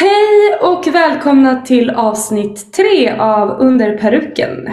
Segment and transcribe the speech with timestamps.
[0.00, 4.72] Hej och välkomna till avsnitt tre av Under peruken.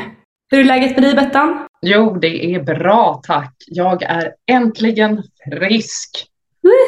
[0.52, 1.68] Hur är läget med dig Bettan?
[1.82, 3.56] Jo, det är bra tack.
[3.67, 6.28] Jag är äntligen frisk.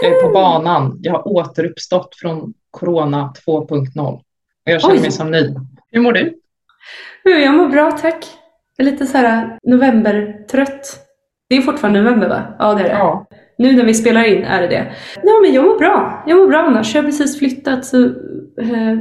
[0.01, 0.97] Jag är på banan.
[1.01, 4.21] Jag har återuppstått från Corona 2.0 och
[4.63, 5.01] jag känner Oj.
[5.01, 5.55] mig som ny.
[5.91, 6.39] Hur mår du?
[7.23, 8.25] Jag mår bra tack.
[8.77, 11.04] Jag är lite så här novembertrött.
[11.49, 12.41] Det är fortfarande november va?
[12.59, 12.89] Ja det är det.
[12.91, 13.25] Ja,
[13.57, 14.91] Nu när vi spelar in är det det.
[15.23, 16.23] Ja men jag mår bra.
[16.27, 16.95] Jag mår bra annars.
[16.95, 18.05] Jag har precis flyttat så
[18.61, 18.95] eh,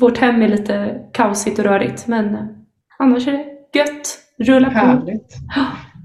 [0.00, 2.06] vårt hem är lite kaosigt och rörigt.
[2.06, 2.40] Men eh,
[2.98, 3.44] annars är det
[3.78, 4.18] gött.
[4.38, 4.74] Rulla på.
[4.74, 5.34] härligt.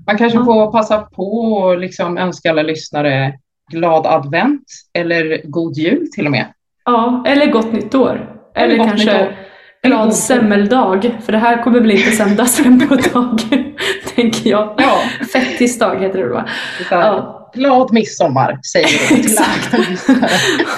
[0.07, 0.45] Man kanske Ja.
[0.45, 3.33] får passa på att liksom önska alla lyssnare
[3.71, 6.45] glad advent eller god jul till och med.
[6.85, 8.35] Ja, eller gott nytt år.
[8.55, 9.35] Eller, gott kanske nytt år.
[9.83, 11.11] Glad semmeldag.
[11.25, 13.41] För det här kommer väl inte sändas förrän på ett tag.
[14.15, 14.73] tänker jag.
[14.77, 15.01] Ja,
[15.33, 16.45] Fettisdag heter det va?
[16.91, 17.51] Ja.
[17.53, 19.99] glad midsommar säger vi lyssnare.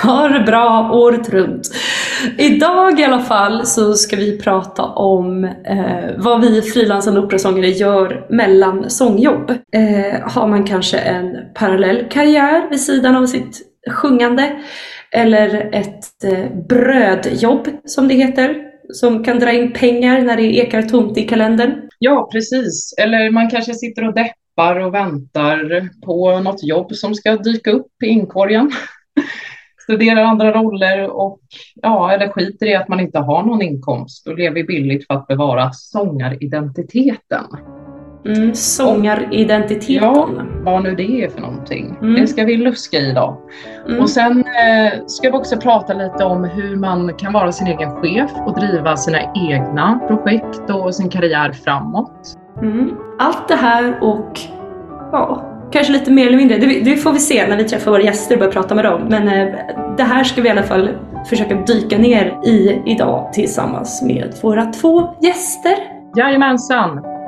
[0.03, 1.71] Ha det bra året runt.
[2.37, 8.25] Idag i alla fall så ska vi prata om eh, vad vi frilansande operasångare gör
[8.29, 9.51] mellan sångjobb.
[9.51, 14.51] Eh, har man kanske en parallell karriär vid sidan av sitt sjungande
[15.11, 20.81] eller ett eh, brödjobb som det heter som kan dra in pengar när det ekar
[20.81, 21.89] tomt i kalendern.
[21.99, 22.93] Ja, precis.
[22.97, 28.03] Eller man kanske sitter och deppar och väntar på något jobb som ska dyka upp
[28.03, 28.71] i inkorgen.
[29.83, 31.39] Studerar andra roller och
[31.75, 35.27] ja, eller skiter i att man inte har någon inkomst och lever billigt för att
[35.27, 37.45] bevara sångaridentiteten.
[38.25, 40.09] Mm, sångaridentiteten.
[40.09, 40.29] Ja.
[40.63, 41.97] Vad nu det är för någonting.
[42.01, 42.21] Mm.
[42.21, 43.37] Det ska vi luska i idag.
[43.87, 44.01] Mm.
[44.01, 47.95] Och sen eh, ska vi också prata lite om hur man kan vara sin egen
[47.95, 49.19] chef och driva sina
[49.49, 52.37] egna projekt och sin karriär framåt.
[52.61, 52.97] Mm.
[53.19, 54.39] Allt det här och
[55.11, 56.57] ja, kanske lite mer eller mindre.
[56.57, 59.01] Det, det får vi se när vi träffar våra gäster och börjar prata med dem.
[59.09, 59.55] Men eh,
[59.97, 60.89] det här ska vi i alla fall
[61.29, 65.75] försöka dyka ner i idag tillsammans med våra två gäster.
[66.15, 67.20] Jajamensan!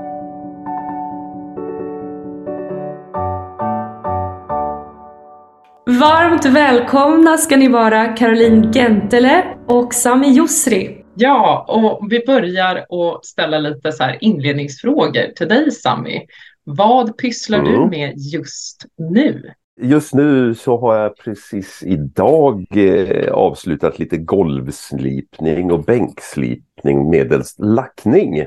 [5.86, 11.06] Varmt välkomna ska ni vara Caroline Gentele och Sami Yusri.
[11.16, 16.26] Ja, och vi börjar att ställa lite så här inledningsfrågor till dig Sami.
[16.64, 17.90] Vad pysslar du Mm.
[17.90, 19.52] med just nu?
[19.82, 28.46] Just nu så har jag precis idag eh, avslutat lite golvslipning och bänkslipning medelst lackning.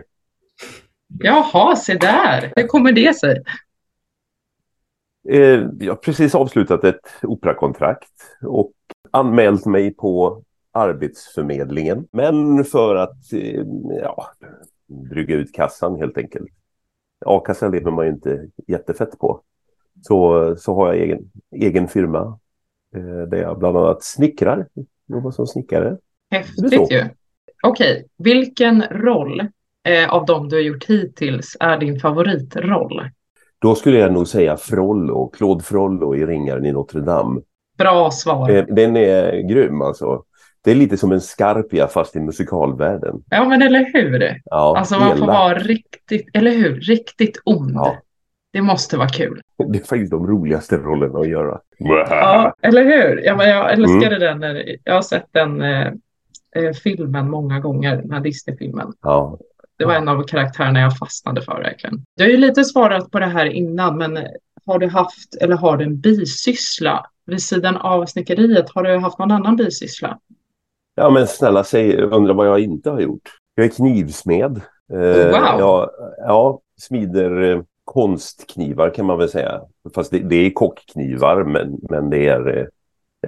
[1.22, 2.52] Jaha, se där!
[2.56, 3.42] Hur kommer det sig?
[5.28, 8.72] Eh, jag har precis avslutat ett operakontrakt och
[9.10, 10.42] anmält mig på
[10.72, 12.08] Arbetsförmedlingen.
[12.12, 13.64] Men för att eh,
[14.02, 14.26] ja,
[14.86, 16.48] dryga ut kassan helt enkelt.
[17.24, 19.40] A-kassan lever man ju inte jättefett på.
[20.02, 22.38] Så, så har jag egen, egen firma
[22.96, 24.66] eh, där jag bland annat snickrar.
[25.06, 25.96] Jobbar som snickare.
[26.30, 27.04] Häftigt ju.
[27.62, 29.40] Okej, vilken roll
[29.88, 33.02] eh, av de du har gjort hittills är din favoritroll?
[33.58, 37.40] Då skulle jag nog säga Frollo, Claude Frollo i Ringaren i Notre Dame.
[37.78, 38.50] Bra svar.
[38.50, 40.22] Eh, Den är grym alltså.
[40.64, 43.22] Det är lite som en Scarpia fast i musikalvärlden.
[43.30, 44.40] Ja, men eller hur?
[44.44, 46.80] Ja, Alltså man får vara riktigt, eller hur?
[46.80, 47.70] Riktigt ond.
[47.74, 47.96] Ja.
[48.52, 49.40] Det måste vara kul.
[49.72, 51.58] Det är faktiskt de roligaste rollerna att göra.
[51.78, 53.22] Ja, eller hur?
[53.24, 54.38] Ja, men jag älskade den.
[54.40, 55.86] när- Jag har sett den eh,
[56.56, 58.92] eh, filmen många gånger, den här Disney-filmen.
[59.02, 59.38] Ja.
[59.78, 62.04] Det var en av karaktärerna jag fastnade för verkligen.
[62.16, 64.18] Du har ju lite svarat på det här innan, men
[64.66, 68.70] har du haft eller har du en bisyssla vid sidan av snickeriet?
[68.74, 70.18] Har du haft någon annan bisyssla?
[70.96, 73.30] ja, men snälla säg, undrar vad jag inte har gjort.
[73.54, 74.60] Jag är knivsmed.
[74.92, 75.60] Eh, Wow.
[75.60, 79.60] Ja, ja, smider eh, konstknivar kan man väl säga.
[79.94, 82.66] Fast det, det är kockknivar, men, men det är eh,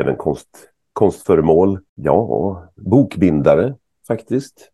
[0.01, 0.49] även konst,
[0.93, 1.81] konstföremål.
[1.95, 3.75] Ja, bokbindare
[4.09, 4.71] faktiskt.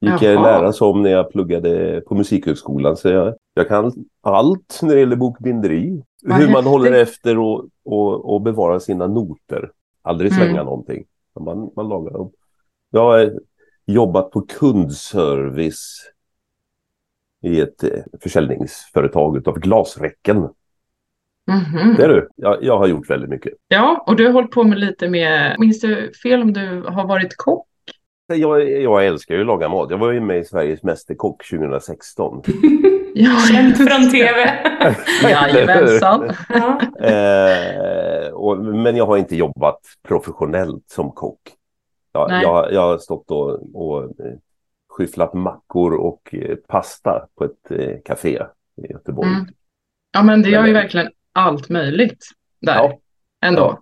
[0.00, 0.42] Gick jag Jaha.
[0.42, 2.96] lära som när jag pluggade på Musikhögskolan.
[2.96, 6.02] Så jag, jag kan allt när det gäller bokbinderi.
[6.22, 9.70] Vad Hur man håller efter och, och, och bevarar sina noter.
[10.02, 10.44] Aldrig Mm.
[10.44, 11.04] slänga någonting.
[11.40, 12.30] Man, man lagar dem.
[12.90, 13.32] Jag har
[13.86, 16.12] jobbat på kundservice
[17.42, 17.90] i ett eh,
[18.22, 20.36] försäljningsföretag utav glasräcken.
[21.46, 21.94] Mhm.
[21.96, 22.28] Det är du.
[22.36, 23.52] Jag, jag har gjort väldigt mycket.
[23.68, 27.06] Ja, och du har hållit på med lite med, minns du fel om du har
[27.06, 27.66] varit kock?
[28.36, 29.90] Jag, jag älskar ju att laga mat.
[29.90, 32.42] Jag var ju med i Sveriges Mästerkock 2016.
[33.14, 34.64] Ja, Känd från TV.
[35.30, 36.32] Jajamensan.
[36.48, 36.80] ja.
[37.06, 41.40] Eh, och, men jag har inte jobbat professionellt som kock.
[42.12, 44.32] Jag, jag, jag har stått och, och eh,
[44.88, 48.42] skyfflat mackor och eh, pasta på ett eh, café
[48.76, 49.28] i Göteborg.
[49.28, 49.46] Mm.
[50.12, 52.24] Ja, men det gör ju verkligen allt möjligt
[52.60, 52.98] där Ja.
[53.44, 53.78] ändå.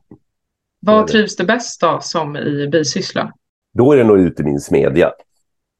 [0.80, 3.32] Vad trivs du bäst då som i bisyssla?
[3.74, 5.12] Då är det nog ute i min smedja.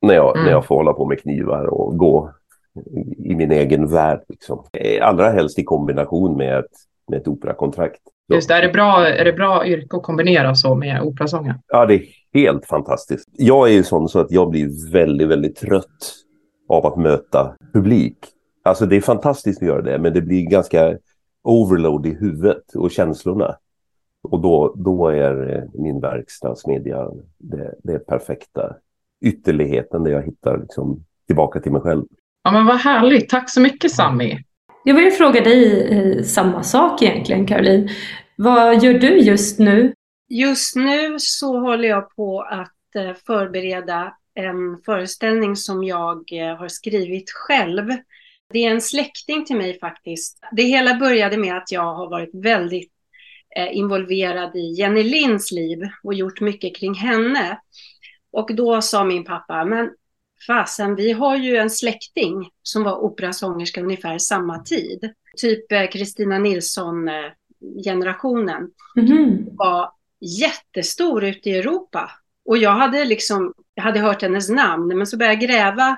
[0.02, 0.44] När jag, mm.
[0.44, 2.32] när jag får hålla på med knivar och gå
[3.17, 4.20] i min egen värld.
[4.29, 4.64] Liksom.
[5.02, 6.73] Allra helst i kombination med ett,
[7.11, 8.00] med ett operakontrakt.
[8.32, 11.55] Just det, är det, bra, är det bra yrke att kombinera så med operasången?
[11.69, 12.02] Ja, det är
[12.35, 13.29] helt fantastiskt.
[13.32, 16.14] Jag är ju sån så att jag blir väldigt, väldigt trött
[16.69, 18.17] av att möta publik.
[18.64, 20.96] Alltså det är fantastiskt att göra det, men det blir ganska
[21.44, 23.56] overload i huvudet och känslorna.
[24.22, 28.76] Och då, då är min verkstadsmedia det, det perfekta
[29.20, 32.04] ytterligheten där jag hittar liksom tillbaka till mig själv.
[32.42, 34.44] Ja men vad härligt, tack så mycket Sami.
[34.84, 37.88] Jag vill fråga dig eh, samma sak egentligen Caroline.
[38.36, 39.94] Vad gör du just nu?
[40.28, 46.68] Just nu så håller jag på att eh, förbereda en föreställning som jag eh, har
[46.68, 47.88] skrivit själv.
[48.52, 50.38] Det är en släkting till mig faktiskt.
[50.52, 52.97] Det hela började med att jag har varit väldigt eh,
[53.66, 57.60] involverad i Jenny Linds liv och gjort mycket kring henne.
[58.32, 59.90] Och då sa min pappa, men
[60.46, 65.12] fasen, vi har ju en släkting som var operasångerska ungefär samma tid.
[65.37, 68.70] Typ Kristina Nilsson-generationen.
[68.96, 69.46] Mm.
[69.56, 69.90] Var
[70.20, 72.11] jättestor ute i Europa.
[72.44, 75.96] Och jag hade liksom, jag hade hört hennes namn, men så började jag gräva.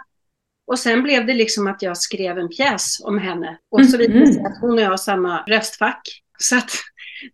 [0.67, 3.59] Och sen blev det liksom att jag skrev en pjäs om henne.
[3.71, 6.23] Och så visade det sig att hon och jag har samma röstfack.
[6.39, 6.71] Så att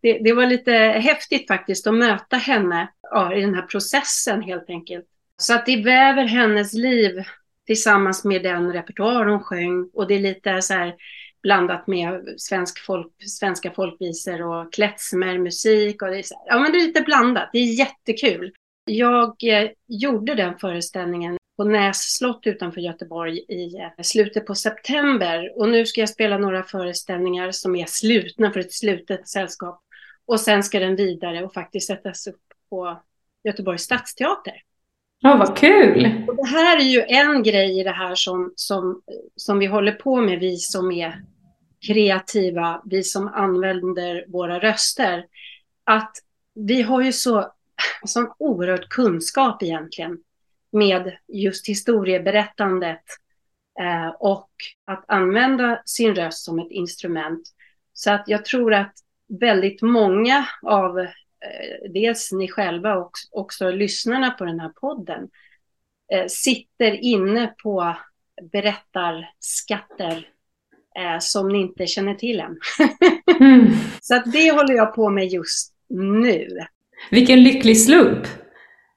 [0.02, 4.70] det, det, var lite häftigt faktiskt att möta henne ja, i den här processen helt
[4.70, 5.06] enkelt.
[5.36, 7.22] Så att det väver hennes liv
[7.66, 9.90] tillsammans med den repertoar hon sjöng.
[9.94, 10.94] Och det är lite så här
[11.42, 16.02] blandat med svensk folk, svenska folkvisor och klezmermusik.
[16.02, 17.50] Och det är, så här, ja, men det är lite blandat.
[17.52, 18.52] Det är jättekul.
[18.84, 25.52] Jag eh, gjorde den föreställningen på Näs slott utanför Göteborg i eh, slutet på september.
[25.56, 29.82] Och nu ska jag spela några föreställningar som är slutna för ett slutet sällskap.
[30.26, 33.00] Och sen ska den vidare och faktiskt sättas upp på
[33.44, 34.62] Göteborgs stadsteater.
[35.20, 36.24] Ja, vad kul!
[36.28, 39.02] Och det här är ju en grej i det här som, som,
[39.36, 41.22] som vi håller på med, vi som är
[41.86, 45.24] kreativa, vi som använder våra röster.
[45.84, 46.12] Att
[46.54, 47.52] vi har ju så
[48.04, 50.18] sån oerhörd kunskap egentligen
[50.76, 53.02] med just historieberättandet
[53.80, 54.50] eh, och
[54.84, 57.42] att använda sin röst som ett instrument.
[57.92, 58.92] Så att jag tror att
[59.40, 65.28] väldigt många av eh, dels ni själva och också lyssnarna på den här podden
[66.12, 67.96] eh, sitter inne på
[68.52, 70.28] berättarskatter
[70.98, 72.58] eh, som ni inte känner till än.
[73.40, 73.66] mm.
[74.00, 76.48] Så att det håller jag på med just nu.
[77.10, 78.26] Vilken lycklig slump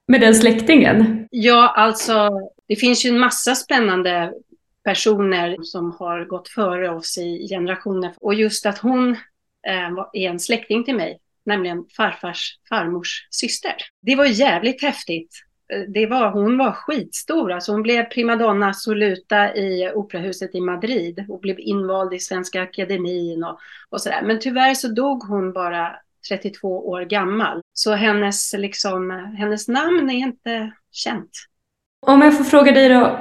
[0.08, 1.19] med den släktingen.
[1.30, 2.30] Ja, alltså
[2.68, 4.34] det finns ju en massa spännande
[4.84, 8.14] personer som har gått före oss i generationer.
[8.18, 9.12] Och just att hon
[9.68, 13.76] eh, är en släkting till mig, nämligen farfars farmors syster.
[14.02, 15.36] Det var jävligt häftigt.
[15.74, 21.25] Eh, det var, hon var skitstor, alltså hon blev primadonna soluta i operahuset i Madrid
[21.30, 23.60] och blev invald i Svenska Akademin och,
[23.90, 24.22] och sådär.
[24.22, 25.96] Men tyvärr så dog hon bara
[26.30, 27.62] 32 år gammal.
[27.74, 31.30] Så hennes, liksom, hennes namn är inte känt.
[32.07, 33.19] Om jag får fråga dig då,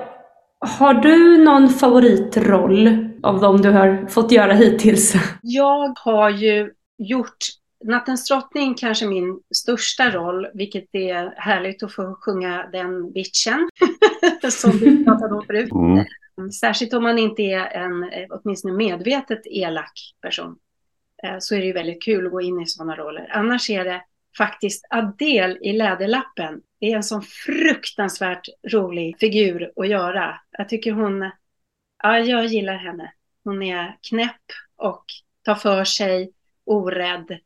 [0.61, 5.15] har du någon favoritroll av de du har fått göra hittills?
[5.43, 7.37] Jag har ju gjort
[7.85, 13.69] Nattens drottning kanske min största roll, vilket är härligt att få sjunga den bitchen
[14.51, 15.73] som vi pratade om förut.
[15.73, 16.53] Mm.
[16.53, 20.57] Särskilt om man inte är en åtminstone medvetet elak person.
[21.23, 23.29] Eh, så är det ju väldigt kul att gå in i sådana roller.
[23.33, 24.03] Annars är det
[24.39, 26.61] faktiskt Adele i Läderlappen.
[26.81, 30.41] Det är en sån fruktansvärt rolig figur att göra.
[30.51, 31.31] Jag tycker hon,
[32.03, 33.13] ja, jag gillar henne.
[33.45, 34.43] Hon är knäpp
[34.77, 35.05] och
[35.45, 36.33] tar för sig,
[36.67, 37.39] orädd,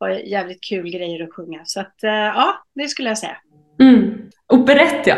[0.00, 1.60] har jävligt kul grejer att sjunga.
[1.64, 3.36] Så att, eh, ja, det skulle jag säga.
[3.80, 4.30] Mm.
[4.52, 5.16] Operett ja.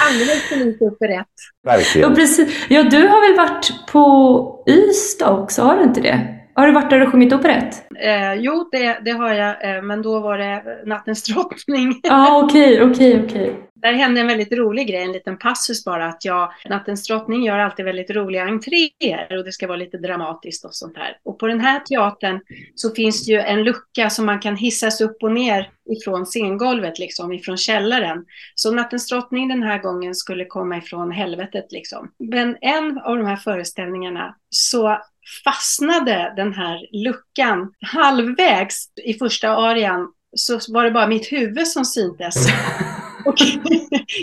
[0.00, 1.26] Alldeles för lite operett.
[1.62, 2.08] Verkligen.
[2.10, 2.66] Ja, precis.
[2.68, 6.39] ja, du har väl varit på Ystad också, har du inte det?
[6.60, 7.84] Har du varit där och sjungit operett?
[8.00, 12.00] Eh, jo, det, det har jag, eh, men då var det Nattens drottning.
[12.02, 13.50] Ja, ah, okej, okay, okej, okay, okej.
[13.50, 13.62] Okay.
[13.74, 17.58] Där hände en väldigt rolig grej, en liten passus bara, att jag, Nattens drottning gör
[17.58, 21.16] alltid väldigt roliga entréer och det ska vara lite dramatiskt och sånt här.
[21.22, 22.40] Och på den här teatern
[22.74, 26.98] så finns det ju en lucka som man kan hissas upp och ner ifrån scengolvet,
[26.98, 28.24] liksom, ifrån källaren.
[28.54, 32.12] Så Nattens drottning den här gången skulle komma ifrån helvetet liksom.
[32.18, 34.98] Men en av de här föreställningarna så
[35.44, 41.84] fastnade den här luckan halvvägs i första arian så var det bara mitt huvud som
[41.84, 42.36] syntes.
[43.26, 43.36] Och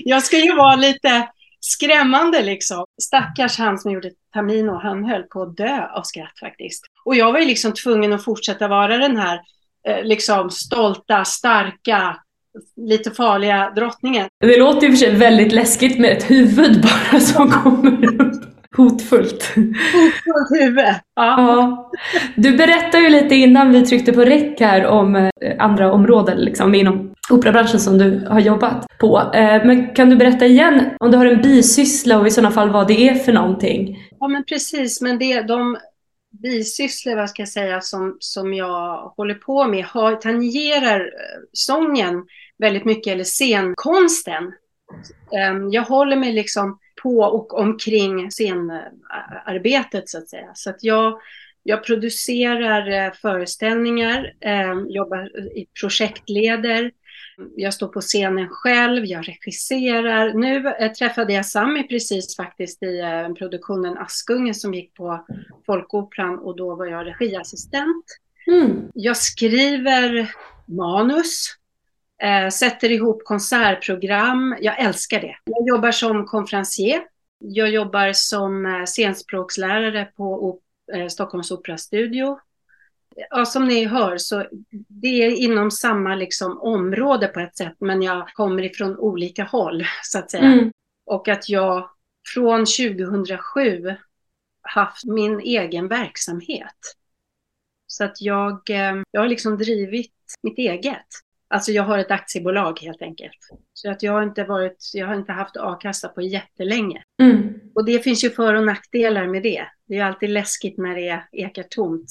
[0.04, 1.28] jag ska ju vara lite
[1.60, 2.86] skrämmande liksom.
[3.02, 6.84] Stackars han som gjorde Tamino, han höll på att dö av skratt faktiskt.
[7.06, 9.40] Och jag var ju liksom tvungen att fortsätta vara den här
[9.88, 12.18] eh, liksom stolta, starka,
[12.76, 14.28] lite farliga drottningen.
[14.40, 18.57] Det låter ju för sig väldigt läskigt med ett huvud bara som kommer upp.
[18.76, 19.56] Hotfullt.
[19.56, 20.86] Hotfullt huvud.
[20.86, 21.02] Ja.
[21.16, 21.92] ja.
[22.36, 26.76] Du berättade ju lite innan vi tryckte på räck här om eh, andra områden liksom,
[26.76, 29.32] inom operabranschen som du har jobbat på.
[29.34, 32.70] Eh, men kan du berätta igen om du har en bisyssla och i sådana fall
[32.70, 34.08] vad det är för någonting?
[34.20, 35.78] Ja men precis, men det, de
[36.30, 42.26] bisysslor, vad ska jag säga, som, som jag håller på med har, tangerar eh, sången
[42.58, 44.44] väldigt mycket, eller scenkonsten.
[45.38, 50.52] Ehm, jag håller mig liksom på och omkring scenarbetet så att säga.
[50.54, 51.20] Så att jag,
[51.64, 56.92] jag producerar eh, föreställningar, ehm, jobbar i projektleder,
[57.56, 60.34] jag står på scenen själv, jag regisserar.
[60.34, 65.26] Nu eh, träffade jag Sami precis faktiskt i eh, produktionen Askungen som gick på
[65.66, 68.06] Folkoperan och då var jag regiassistent.
[68.48, 68.88] Mm.
[68.94, 70.32] Jag skriver
[70.66, 71.57] manus,
[72.24, 74.58] eh, sätter ihop konsertprogram.
[74.62, 75.36] Jag älskar det.
[75.46, 77.02] Jag jobbar som konferencier.
[77.40, 80.60] Jag jobbar som eh, scenspråkslärare på
[80.94, 82.40] eh, Stockholms Operastudio
[83.30, 84.46] ja, som ni hör så
[84.88, 89.86] det är inom samma liksom område på ett sätt, men jag kommer ifrån olika håll
[90.04, 90.44] så att säga.
[90.44, 90.72] Mm.
[91.06, 91.90] Och att jag
[92.34, 93.96] från 2007
[94.62, 96.96] haft min egen verksamhet.
[97.88, 101.08] Så att jag, eh, jag har liksom drivit mitt eget.
[101.50, 103.38] Alltså jag har ett aktiebolag helt enkelt.
[103.74, 107.04] Så att jag har inte varit, jag har inte haft a-kassa på jättelänge.
[107.22, 107.54] Mm.
[107.76, 109.66] Och det finns ju för och nackdelar med det.
[109.88, 112.10] Det är alltid läskigt när det ekar tomt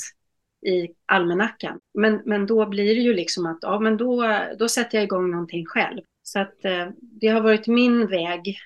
[0.67, 1.79] i almanackan.
[1.95, 5.31] Men, men då blir det ju liksom att ja, men då, då sätter jag igång
[5.31, 6.03] någonting själv.
[6.23, 8.59] Så att eh, det har varit min väg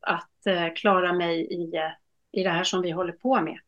[0.00, 1.72] att eh, klara mig i,
[2.32, 3.58] i det här som vi håller på med.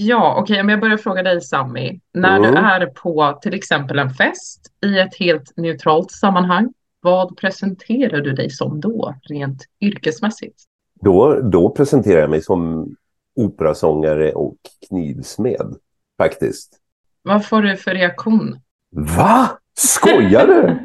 [0.00, 2.00] Ja, okej, okay, om jag börjar fråga dig Sami.
[2.14, 2.54] När mm.
[2.54, 8.32] du är på till exempel en fest i ett helt neutralt sammanhang, vad presenterar du
[8.32, 10.62] dig som då, rent yrkesmässigt?
[11.00, 12.88] Då, då presenterar jag mig som
[13.36, 14.56] operasångare och
[14.88, 15.76] knivsmed,
[16.18, 16.72] faktiskt.
[17.22, 18.60] Vad får du för reaktion?
[18.90, 19.48] Va?
[19.78, 20.78] Skojar du?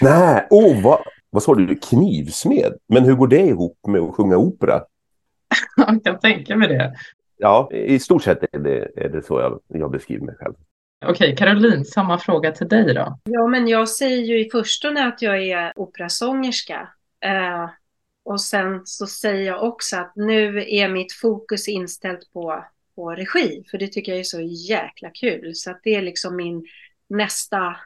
[0.00, 0.98] Nej, oh, vad,
[1.30, 1.74] vad sa du?
[1.74, 2.72] Knivsmed?
[2.88, 4.80] Men hur går det ihop med att sjunga opera?
[5.76, 6.94] Jag kan tänka mig det.
[7.40, 10.54] Ja, i stort sett är det, är det så jag, jag beskriver mig själv.
[11.06, 13.18] Okej, Caroline, samma fråga till dig då.
[13.24, 16.88] Ja, men jag säger ju i förstone att jag är operasångerska.
[17.24, 17.70] Eh,
[18.24, 23.64] och sen så säger jag också att nu är mitt fokus inställt på, på regi,
[23.70, 25.54] för det tycker jag är så jäkla kul.
[25.54, 26.66] Så att det är liksom min
[27.08, 27.76] nästa,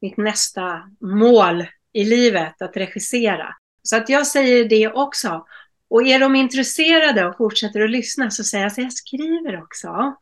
[0.00, 3.54] mitt nästa mål i livet, att regissera.
[3.82, 5.46] Så att jag säger det också.
[5.94, 10.14] Och är de intresserade och fortsätter att lyssna så säger jag att jag skriver också.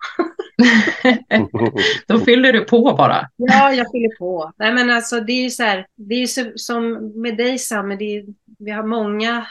[2.07, 3.29] Då fyller du på bara.
[3.37, 4.53] Ja, jag fyller på.
[4.57, 7.99] Nej, men alltså, det är ju så här, det är så, som med dig Sam,
[8.59, 9.47] vi har många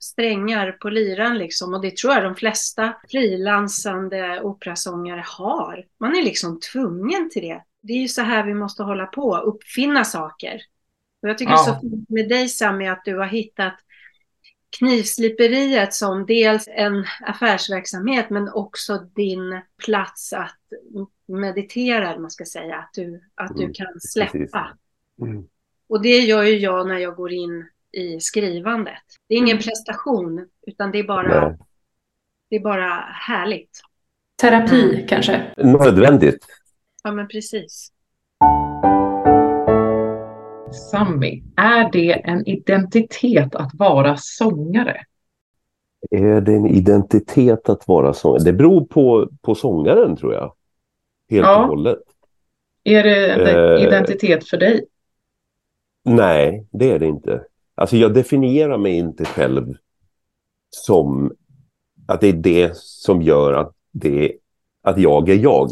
[0.00, 5.84] strängar på lyran liksom och det tror jag de flesta frilansande operasångare har.
[6.00, 7.62] Man är liksom tvungen till det.
[7.82, 10.60] Det är ju så här vi måste hålla på, uppfinna saker.
[11.22, 11.58] Och jag tycker ja.
[11.58, 13.74] så fint med dig Sami att du har hittat
[14.78, 20.58] knivsliperiet som dels en affärsverksamhet men också din plats att
[21.28, 24.78] meditera, man ska säga, att du, att du mm, kan släppa.
[25.22, 25.44] Mm.
[25.88, 29.02] Och det gör ju jag när jag går in i skrivandet.
[29.28, 29.62] Det är ingen mm.
[29.62, 31.58] prestation, utan det är bara,
[32.50, 33.80] det är bara härligt.
[34.40, 35.06] Terapi mm.
[35.06, 35.54] kanske?
[35.56, 36.46] Nödvändigt.
[37.02, 37.92] Ja, men precis.
[40.72, 45.04] Sami, är det en identitet att vara sångare?
[46.10, 48.44] Är det en identitet att vara sångare?
[48.44, 50.54] Det beror på, på sångaren tror jag.
[51.30, 51.62] Helt ja.
[51.62, 51.98] och hållet.
[52.84, 54.84] Är det en eh, identitet för dig?
[56.04, 57.44] Nej, det är det inte.
[57.74, 59.74] Alltså jag definierar mig inte själv
[60.70, 61.32] som
[62.06, 64.32] att det är det som gör att, det,
[64.82, 65.70] att jag är jag.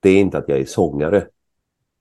[0.00, 1.26] Det är inte att jag är sångare.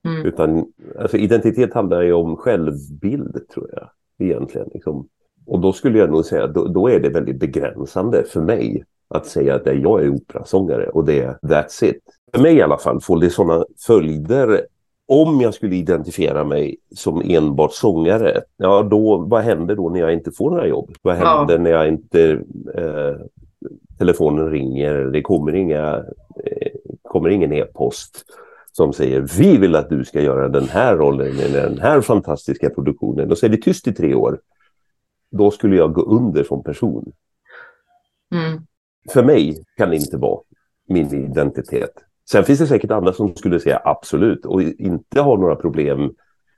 [0.05, 0.25] Mm.
[0.25, 0.65] Utan
[1.00, 3.89] alltså, identitet handlar ju om självbild tror jag
[4.27, 4.70] egentligen.
[4.74, 5.08] Liksom.
[5.46, 8.84] Och då skulle jag nog säga att då, då, är det väldigt begränsande för mig
[9.08, 12.01] att säga att jag är operasångare och det är that's it.
[12.34, 14.65] För mig i alla fall får det sådana följder
[15.08, 20.13] om jag skulle identifiera mig som enbart sångare, ja då, vad händer då när jag
[20.13, 20.91] inte får några jobb?
[21.01, 21.62] Vad händer ja.
[21.62, 22.31] när jag inte,
[22.75, 23.15] eh,
[23.98, 25.96] telefonen ringer, det kommer inga,
[26.43, 28.25] eh, kommer ingen e-post
[28.72, 32.70] som säger vi vill att du ska göra den här rollen i den här fantastiska
[32.70, 33.32] produktionen.
[33.32, 34.40] Och så är det tyst i tre år.
[35.32, 37.13] Då skulle jag gå under som person.
[38.32, 38.62] Mm.
[39.10, 40.42] För mig kan det inte vara
[40.88, 41.94] min identitet.
[42.30, 46.13] Sen finns det säkert andra som skulle säga absolut och inte har några problem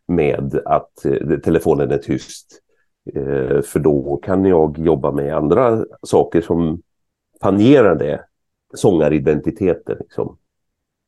[0.08, 2.60] med att eh, telefonen är tyst.
[3.15, 6.82] Eh, för då kan jag jobba med andra saker som
[7.39, 8.25] tangerar det,
[8.74, 9.98] sångaridentiteten.
[10.00, 10.38] Liksom.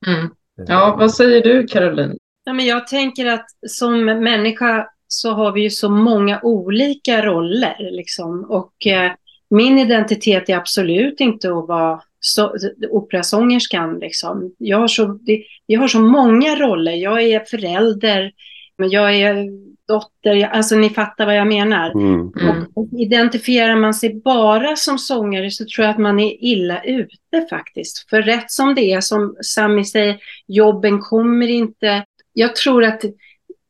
[0.08, 0.30] Mm.
[0.68, 2.18] Ja, vad säger du Caroline?
[2.44, 7.92] Ja, men jag tänker att som människa så har vi ju så många olika roller.
[7.92, 8.46] Liksom.
[8.50, 9.12] Och eh,
[9.50, 12.56] min identitet är absolut inte att vara så,
[12.90, 14.00] operasångerskan.
[14.00, 14.56] Liksom.
[14.58, 16.92] Jag, har så, det, jag har så många roller.
[16.92, 18.32] Jag är förälder,
[18.78, 19.46] men jag är
[19.88, 21.92] dotter, alltså ni fattar vad jag menar.
[21.92, 22.32] Mm.
[22.42, 22.66] Mm.
[23.00, 28.10] Identifierar man sig bara som sångare så tror jag att man är illa ute faktiskt.
[28.10, 32.06] För rätt som det är, som Sami säger, jobben kommer inte.
[32.34, 33.02] Jag tror att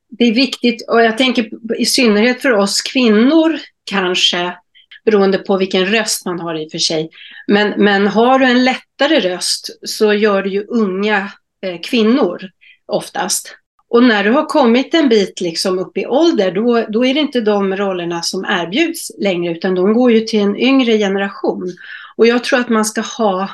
[0.09, 4.53] det är viktigt, och jag tänker i synnerhet för oss kvinnor kanske,
[5.05, 7.09] beroende på vilken röst man har i och för sig.
[7.47, 11.31] Men, men har du en lättare röst så gör du ju unga
[11.61, 12.41] eh, kvinnor
[12.85, 13.57] oftast.
[13.95, 17.19] Och när du har kommit en bit liksom upp i ålder, då, då är det
[17.19, 21.71] inte de rollerna som erbjuds längre, utan de går ju till en yngre generation.
[22.15, 23.49] Och jag tror att man ska ha,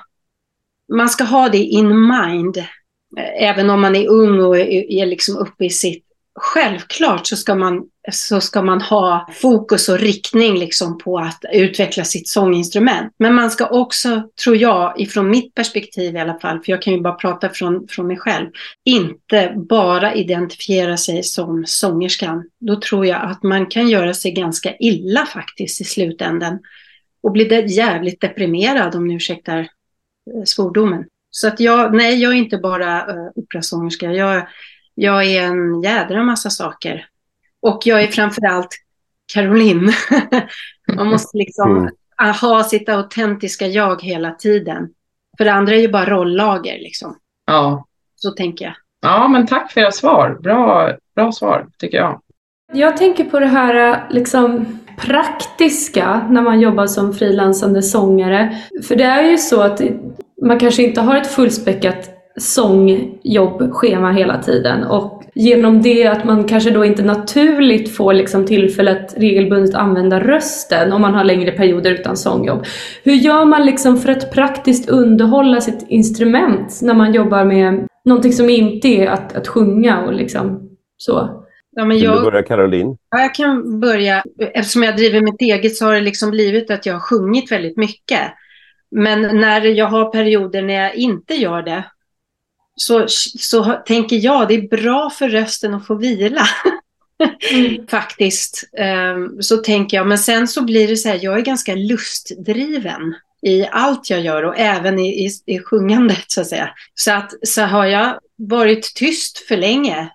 [0.93, 5.05] man ska ha det in mind, eh, även om man är ung och är, är
[5.05, 6.05] liksom uppe i sitt
[6.43, 12.03] Självklart så ska, man, så ska man ha fokus och riktning liksom på att utveckla
[12.03, 13.13] sitt sånginstrument.
[13.19, 16.93] Men man ska också, tror jag, ifrån mitt perspektiv i alla fall, för jag kan
[16.93, 18.47] ju bara prata från, från mig själv,
[18.85, 22.49] inte bara identifiera sig som sångerskan.
[22.59, 26.59] Då tror jag att man kan göra sig ganska illa faktiskt i slutändan
[27.23, 31.05] och bli jävligt deprimerad om ni ursäktar eh, svordomen.
[31.31, 34.11] Så att jag, nej, jag är inte bara uh, operasångerska.
[34.11, 34.47] Jag,
[34.95, 37.05] jag är en jädra massa saker.
[37.61, 38.69] Och jag är framförallt
[39.33, 39.93] Caroline.
[40.95, 41.89] Man måste liksom
[42.21, 42.33] Mm.
[42.41, 44.89] ha sitt autentiska jag hela tiden.
[45.37, 47.15] För det andra är ju bara rollager liksom.
[47.45, 47.85] Ja.
[48.15, 48.73] Så tänker jag.
[49.01, 50.37] ja, men tack för era svar.
[50.43, 52.21] Bra, bra svar tycker jag.
[52.73, 58.57] Jag tänker på det här liksom praktiska när man jobbar som frilansande sångare.
[58.87, 59.81] För det är ju så att
[60.41, 62.09] man kanske inte har ett fullspäckat
[62.41, 68.91] sångjobbschema hela tiden och genom det att man kanske då inte naturligt får liksom tillfälle
[68.91, 72.65] att regelbundet använda rösten om man har längre perioder utan sångjobb.
[73.03, 78.33] Hur gör man liksom för att praktiskt underhålla sitt instrument när man jobbar med någonting
[78.33, 81.43] som inte är att, att sjunga och liksom så?
[81.75, 82.97] Ja, men Vill du jag, börja Caroline?
[83.11, 84.23] ja, jag kan börja.
[84.53, 87.77] Eftersom jag driver mitt eget så har det liksom blivit att jag har sjungit väldigt
[87.77, 88.21] mycket.
[88.95, 91.83] Men när jag har perioder när jag inte gör det
[92.81, 93.05] så,
[93.39, 96.47] så tänker jag det är bra för rösten att få vila.
[97.89, 98.69] Faktiskt.
[98.77, 100.07] Ehm, Så tänker jag.
[100.07, 104.43] Men sen så blir det så här, jag är ganska lustdriven i allt jag gör
[104.43, 106.69] och även i, i, i sjungandet så att säga.
[106.95, 110.09] Så att så har jag varit tyst för länge,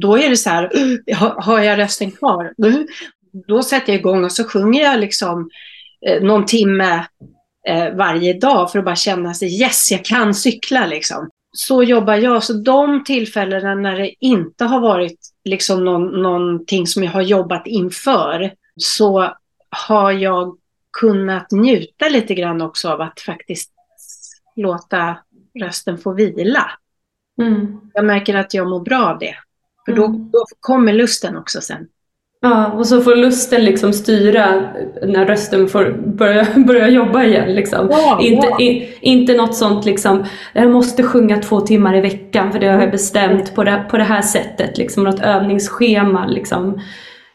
[0.00, 0.70] då är det så här,
[1.14, 2.52] har, har jag rösten kvar?
[3.48, 5.50] Då sätter jag igång och så sjunger jag liksom
[6.06, 7.06] eh, någon timme
[7.68, 11.30] eh, varje dag för att bara känna sig, yes, jag kan cykla liksom.
[11.52, 12.42] Så jobbar jag.
[12.44, 17.66] Så de tillfällena när det inte har varit liksom någon, någonting som jag har jobbat
[17.66, 19.34] inför, så
[19.88, 20.58] har jag
[21.00, 23.72] kunnat njuta lite grann också av att faktiskt
[24.56, 25.18] låta
[25.60, 26.70] rösten få vila.
[27.40, 27.80] Mm.
[27.94, 29.34] Jag märker att jag mår bra av det.
[29.86, 30.30] För då, Mm.
[30.30, 31.88] då kommer lusten också sen.
[32.40, 34.72] Ja, och så får lusten liksom styra
[35.02, 37.54] när rösten får börja, börja jobba igen.
[37.54, 37.88] Liksom.
[37.90, 38.60] Ja, inte, ja.
[38.60, 42.80] i, inte något sånt liksom, jag måste sjunga två timmar i veckan för det har
[42.80, 44.78] jag bestämt på det, på det här sättet.
[44.78, 46.26] Liksom, något övningsschema.
[46.26, 46.80] Liksom.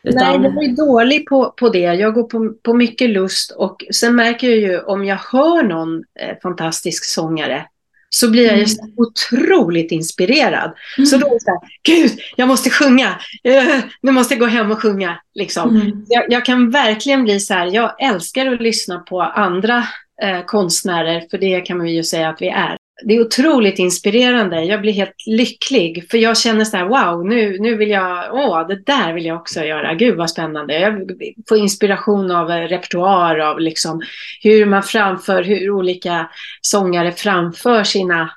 [0.04, 1.80] Nej, Utan, jag är dålig på, på det.
[1.80, 6.04] Jag går på, på mycket lust och sen märker jag ju om jag hör någon
[6.20, 7.66] eh, fantastisk sångare
[8.16, 10.74] så blir jag ju så otroligt inspirerad.
[11.10, 13.20] Så då är det så här, gud, jag måste sjunga.
[13.44, 15.20] Eh, nu måste jag gå hem och sjunga.
[15.36, 15.70] Liksom.
[15.70, 16.06] Mm.
[16.08, 19.78] Jag, jag kan verkligen bli så här, jag älskar att lyssna på andra
[20.24, 22.78] eh, konstnärer, för det kan man ju säga att vi är.
[23.06, 24.64] Det är otroligt inspirerande.
[24.64, 28.68] Jag blir helt lycklig, för jag känner så här, wow, nu, nu vill jag, åh,
[28.68, 29.94] det där vill jag också göra.
[29.94, 30.80] Gud vad spännande.
[30.80, 31.12] Jag
[31.50, 34.02] får inspiration av eh, repertoar, av liksom
[34.42, 36.30] hur man framför, hur olika
[36.62, 38.30] sångare framför sina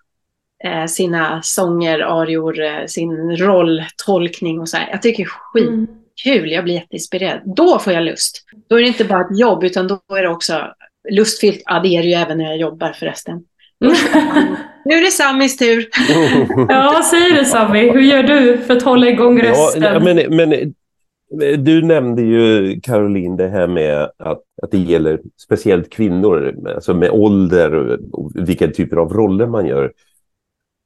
[0.65, 4.89] eh, sina sånger, arior, eh, sin rolltolkning och så här.
[4.91, 5.87] Jag tycker det är skit Mm.
[6.25, 7.43] kul, jag blir jätteinspirerad.
[7.57, 8.45] Då får jag lust.
[8.69, 10.67] Då är det inte bara ett jobb, utan då är det också
[11.11, 11.63] lustfyllt.
[11.65, 13.45] Ja, det är det ju även när jag jobbar förresten.
[14.85, 15.89] Nu är det Samis tur.
[16.69, 17.91] Ja, säg det Sami.
[17.93, 19.83] Hur gör du för att hålla igång Ja, rösten?
[20.05, 25.21] nej, men, men eh, du nämnde ju Caroline det här med att, att det gäller
[25.37, 29.93] speciellt kvinnor, alltså med ålder och vilka typer av roller man gör.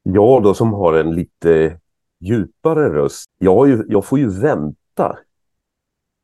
[0.03, 1.77] jag då som har en lite
[2.21, 5.17] djupare röst, jag, ju, jag får ju vänta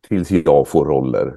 [0.08, 1.36] tills jag får roller.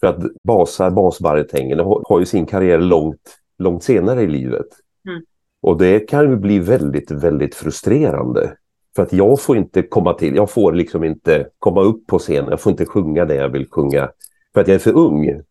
[0.00, 4.66] För att basar, basbaritängen har, har ju sin karriär långt, långt senare i livet.
[5.08, 5.22] Mm.
[5.60, 8.52] Och det kan ju bli väldigt, väldigt frustrerande.
[8.96, 12.50] För att jag får inte komma till, jag får liksom inte komma upp på scenen,
[12.50, 14.10] jag får inte sjunga det jag vill sjunga.
[14.54, 15.42] För att jag är för ung.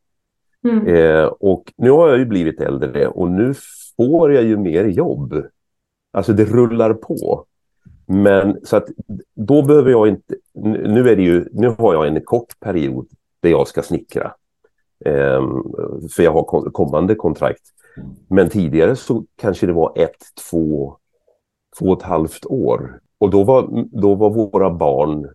[0.63, 0.87] Mm.
[0.87, 3.53] Eh, och nu har jag ju blivit äldre och nu
[3.97, 5.43] får jag ju mer jobb.
[6.13, 7.45] Alltså det rullar på.
[8.05, 8.87] Men så att
[9.35, 13.07] då behöver jag inte, nu är det ju, nu har jag en kort period
[13.39, 14.33] där jag ska snickra.
[15.05, 15.63] Ehm,
[16.11, 17.61] för jag har kommande kontrakt.
[18.27, 20.17] Men tidigare så kanske det var ett,
[20.49, 20.97] två,
[21.79, 22.99] två och ett halvt år.
[23.17, 25.29] Och då var, då var våra barn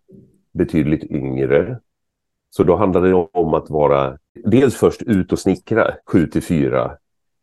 [0.53, 1.81] betydligt yngre.
[2.51, 6.97] Så då handlade det om att vara dels först ut och snickra 7 till 4.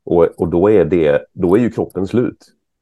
[0.05, 2.37] Och, och då, är det, då är ju kroppen slut.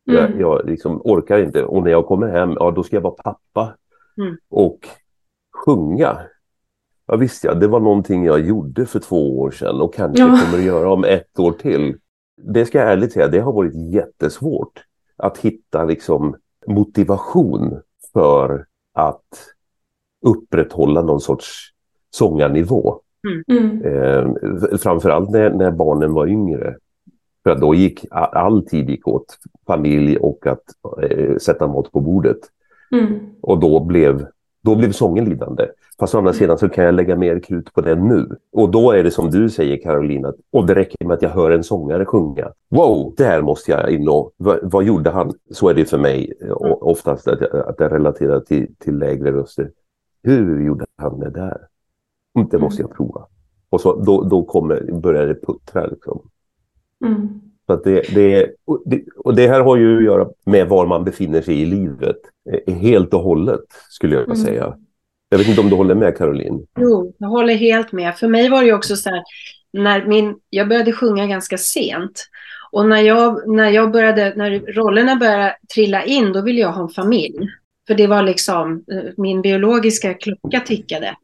[0.09, 0.21] Mm.
[0.21, 1.63] Jag, jag liksom orkar inte.
[1.63, 3.75] Och när jag kommer hem, ja då ska jag vara pappa.
[4.17, 4.37] Mm.
[4.49, 4.79] Och
[5.65, 6.17] sjunga.
[7.07, 10.27] Ja visst ja, det var någonting jag gjorde för två år sedan och kanske Ja.
[10.43, 11.97] kommer att göra om ett år till.
[12.37, 14.83] Det ska jag ärligt säga, det har varit jättesvårt
[15.17, 16.35] att hitta liksom
[16.67, 17.81] motivation
[18.13, 19.53] för att
[20.25, 21.73] upprätthålla någon sorts
[22.09, 23.01] sångarnivå.
[23.49, 23.81] Mm.
[23.81, 26.75] Eh, framförallt när, när barnen var yngre.
[27.43, 30.63] För då gick all tid gick åt familj och att
[31.03, 32.39] eh, sätta mat på bordet.
[32.91, 33.19] Mm.
[33.41, 34.27] Och då blev,
[34.61, 35.67] då blev sången lidande.
[35.99, 38.29] Fast å andra sidan så kan jag lägga mer krut på den nu.
[38.51, 41.51] Och då är det som du säger Carolina, och det räcker med att jag hör
[41.51, 42.51] en sångare sjunga.
[42.69, 45.31] Wow, där måste jag in och, vad, vad gjorde han?
[45.51, 48.97] Så är det för mig eh, o- oftast att jag, att jag relaterar till, till
[48.97, 49.71] lägre röster.
[50.23, 51.57] Hur gjorde han det där?
[52.35, 53.25] Mm, Det måste jag prova.
[53.69, 55.85] Och så, då, då kommer, börjar det puttra.
[55.87, 56.21] Liksom.
[57.05, 57.27] Mm.
[57.67, 61.03] Så det, det, och det, och det här har ju att göra med var man
[61.03, 62.17] befinner sig i livet.
[62.67, 64.35] eh, Helt och hållet, skulle jag Mm.
[64.35, 64.77] säga.
[65.29, 66.65] Jag vet inte om du håller med Caroline?
[66.79, 68.17] Jo, jag håller helt med.
[68.17, 69.23] För mig var det också så här,
[69.73, 72.27] när min, jag började sjunga ganska sent.
[72.71, 76.83] Och när jag, när jag började, när rollerna började trilla in, då ville jag ha
[76.83, 77.49] en familj.
[77.87, 81.15] För det var liksom, eh, min biologiska klocka tickade.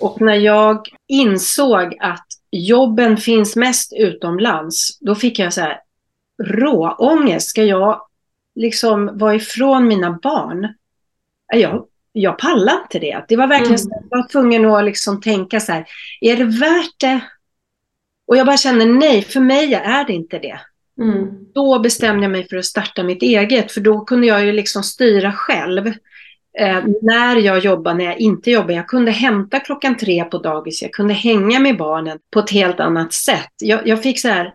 [0.00, 5.80] Och när jag insåg att jobben finns mest utomlands, då fick jag så här
[6.42, 7.48] råångest.
[7.48, 8.00] Ska jag
[8.54, 10.74] liksom vara ifrån mina barn?
[11.52, 13.24] Jag, jag pallar inte det.
[13.28, 13.78] Det var verkligen Mm.
[13.78, 15.84] så jag var tvungen att liksom tänka så här,
[16.20, 17.20] är det värt det?
[18.26, 20.60] Och jag bara kände nej, för mig är det inte det.
[21.00, 21.28] Mm.
[21.54, 24.82] Då bestämde jag mig för att starta mitt eget, för då kunde jag ju liksom
[24.82, 25.86] styra själv.
[26.58, 28.74] Eh, när jag jobbade, när jag inte jobbade.
[28.74, 32.80] Jag kunde hämta klockan tre på dagis, jag kunde hänga med barnen på ett helt
[32.80, 33.52] annat sätt.
[33.62, 34.54] Jag, jag fick så här,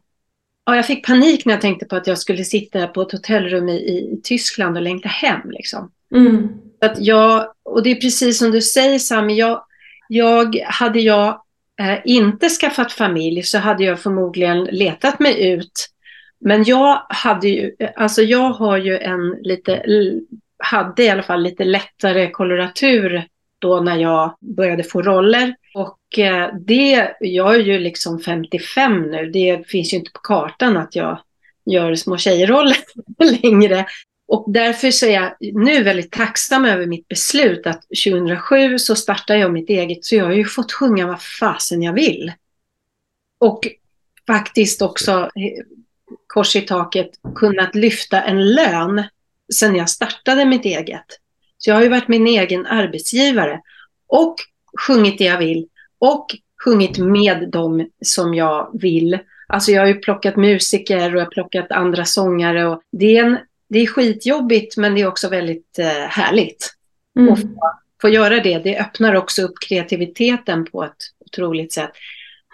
[0.66, 3.70] ja, jag fick panik när jag tänkte på att jag skulle sitta på ett hotellrum
[3.70, 5.50] i, i, i Tyskland och längta hem.
[5.50, 5.92] Liksom.
[6.16, 6.50] Mm.
[6.80, 9.64] Så Att jag, och det är precis som du säger Sami, jag,
[10.08, 11.42] jag, hade jag
[11.80, 15.90] eh, inte skaffat familj så hade jag förmodligen letat mig ut.
[16.40, 19.86] Men jag hade ju, alltså jag har ju en lite,
[20.58, 23.28] hade i alla fall lite lättare koloratur
[23.60, 25.56] då när jag började få roller.
[25.74, 30.78] Och eh, det, jag är ju liksom 55 nu, det finns ju inte på kartan
[30.78, 31.20] att jag
[31.66, 32.78] gör små tjejroller
[33.44, 33.86] längre.
[34.28, 39.40] Och därför så är jag nu väldigt tacksam över mitt beslut att 2007 så startade
[39.40, 42.32] jag mitt eget så jag har ju fått sjunga vad fasen jag vill.
[43.40, 43.68] Och
[44.28, 45.64] faktiskt också eh,
[46.28, 49.04] kors i taket kunnat lyfta en lön
[49.54, 51.06] sedan jag startade mitt eget.
[51.58, 53.62] Så jag har ju varit min egen arbetsgivare
[54.08, 54.36] och
[54.88, 55.68] sjungit det jag vill
[56.00, 56.28] och
[56.64, 59.20] sjungit med dem som jag vill.
[59.48, 63.24] Alltså jag har ju plockat musiker och jag har plockat andra sångare och det är,
[63.24, 63.38] en,
[63.70, 66.76] det är skitjobbigt men det är också väldigt eh, härligt
[67.20, 67.34] Mm.
[67.34, 67.48] att få,
[68.02, 68.58] få göra det.
[68.58, 71.92] Det öppnar också upp kreativiteten på ett otroligt sätt.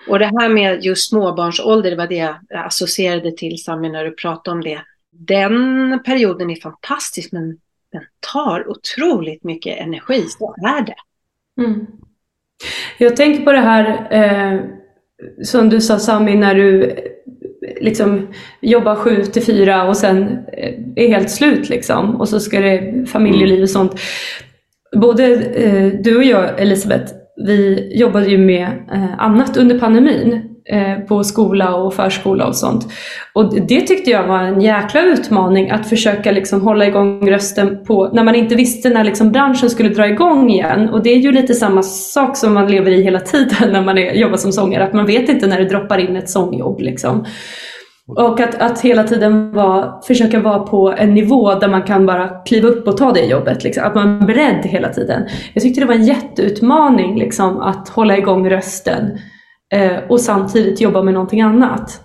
[0.08, 4.12] Och det här med just småbarnsålder, det var det jag associerade till Sami när du
[4.12, 4.82] pratade om det.
[5.12, 7.58] Den perioden är fantastisk men
[7.91, 10.95] den tar otroligt mycket energi, så är det.
[11.62, 11.88] Mm.
[12.97, 14.60] Jag tänker på det här eh,
[15.43, 16.97] som du sa Sami, när du
[17.81, 18.27] liksom
[18.62, 20.23] jobbar sju till fyra och sen
[20.57, 22.15] eh, är helt slut liksom.
[22.15, 23.99] Och så ska det familjeliv och sånt.
[24.95, 27.13] Både eh, du och jag Elisabeth,
[27.45, 30.50] vi jobbade ju med eh, annat under pandemin.
[30.65, 32.88] Eh, på skola och förskola och sånt.
[33.34, 38.10] Och det tyckte jag var en jäkla utmaning att försöka liksom hålla igång rösten på,
[38.13, 40.89] när man inte visste när liksom branschen skulle dra igång igen.
[40.89, 43.97] Och det är ju lite samma sak som man lever i hela tiden när man
[43.97, 46.80] är, jobbar som sångare, att man vet inte när det droppar in ett sångjobb.
[46.80, 47.26] Liksom.
[48.08, 52.28] Och att, att hela tiden vara, försöka vara på en nivå där man kan bara
[52.28, 53.63] kliva upp och ta det jobbet.
[53.63, 53.84] Liksom.
[53.84, 55.24] Att man är beredd hela tiden.
[55.54, 59.17] Jag tyckte det var en jätteutmaning liksom, att hålla igång rösten
[60.07, 62.03] och samtidigt jobba med någonting annat.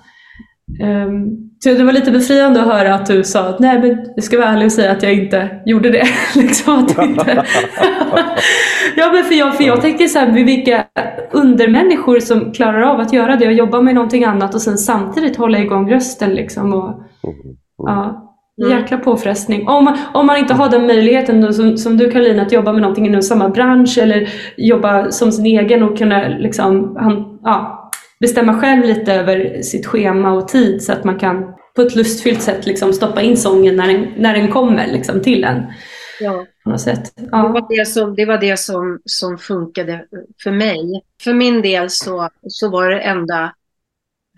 [0.82, 4.24] Um, så det var lite befriande att höra att du sa att nej men jag
[4.24, 6.06] ska vara ärlig och säga att jag inte gjorde det.
[6.34, 7.44] liksom att inte...
[8.96, 10.84] ja men för jag, för jag tänker så här, vilka
[11.32, 15.36] undermänniskor som klarar av att göra det och jobba med någonting annat och sen samtidigt
[15.36, 16.74] hålla igång rösten liksom.
[16.74, 17.02] Och,
[17.76, 18.22] ja.
[18.62, 18.78] Mm.
[18.78, 19.68] Jäkla påfrestning.
[19.68, 22.72] Om man, om man inte har den möjligheten då, som, som du Karolina att jobba
[22.72, 27.90] med någonting inom samma bransch eller jobba som sin egen och kunna liksom, han, ja,
[28.20, 32.42] bestämma själv lite över sitt schema och tid så att man kan på ett lustfyllt
[32.42, 35.62] sätt liksom stoppa in sången när den, när den kommer liksom till en.
[36.20, 36.46] Ja.
[36.64, 37.12] På något sätt.
[37.30, 37.42] Ja.
[37.42, 40.04] Det var det, som, det, var det som, som funkade
[40.42, 41.02] för mig.
[41.22, 43.54] För min del så, så var det enda,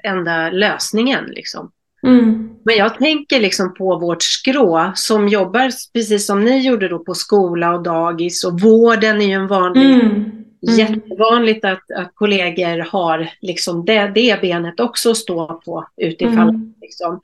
[0.04, 1.24] enda lösningen.
[1.24, 1.70] Liksom.
[2.06, 2.50] Mm.
[2.64, 7.14] Men jag tänker liksom på vårt skrå som jobbar precis som ni gjorde då på
[7.14, 10.38] skola och dagis och vården är ju en vanlig Mm.
[10.66, 10.78] Mm.
[10.78, 16.48] Jättevanligt att, att kollegor har liksom det, det benet också att stå på utifall.
[16.48, 16.74] Mm.
[16.80, 17.20] Liksom.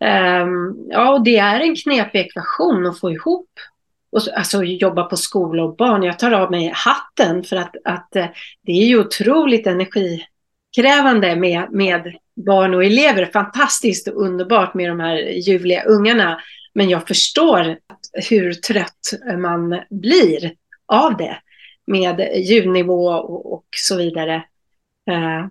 [0.00, 3.50] Ehm, ja, och det är en knepig ekvation att få ihop.
[4.12, 6.02] Och så, alltså jobba på skola och barn.
[6.02, 8.26] Jag tar av mig hatten för att, att eh,
[8.62, 9.66] det är ju otroligt
[10.76, 13.26] energikrävande med, med barn och elever.
[13.32, 16.40] Fantastiskt och underbart med de här ljuvliga ungarna.
[16.74, 17.78] Men jag förstår
[18.30, 20.54] hur trött man blir
[20.86, 21.36] av det
[21.86, 24.34] med ljudnivå och, och så vidare.
[25.10, 25.46] Eh,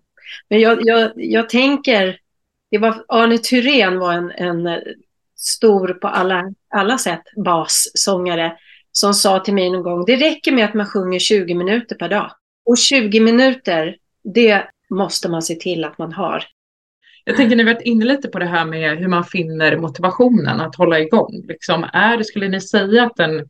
[0.49, 2.17] men jag, jag, jag tänker,
[2.71, 4.81] det var Arne Thyrén var en, en
[5.35, 8.57] stor på alla, alla sätt bassångare
[8.91, 12.09] som sa till mig någon gång, det räcker med att man sjunger 20 minuter per
[12.09, 12.31] dag.
[12.65, 16.43] Och 20 minuter, det måste man se till att man har.
[17.23, 20.61] Jag tänker ni har varit inne lite på det här med hur man finner motivationen
[20.61, 21.43] att hålla igång.
[21.47, 23.47] Liksom, är, skulle ni säga att den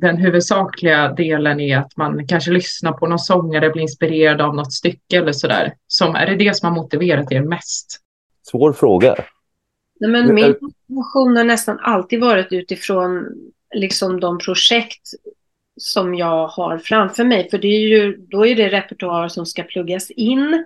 [0.00, 4.72] den huvudsakliga delen är att man kanske lyssnar på någon sångare, blir inspirerad av något
[4.72, 5.74] stycke eller sådär.
[5.86, 8.00] Som, är det det som har motiverat er mest?
[8.42, 9.14] Svår fråga.
[10.00, 13.26] Nej, men min motivation har nästan alltid varit utifrån
[13.74, 15.10] liksom de projekt
[15.76, 17.50] som jag har framför mig.
[17.50, 20.64] För det är ju, då är det repertoar som ska pluggas in.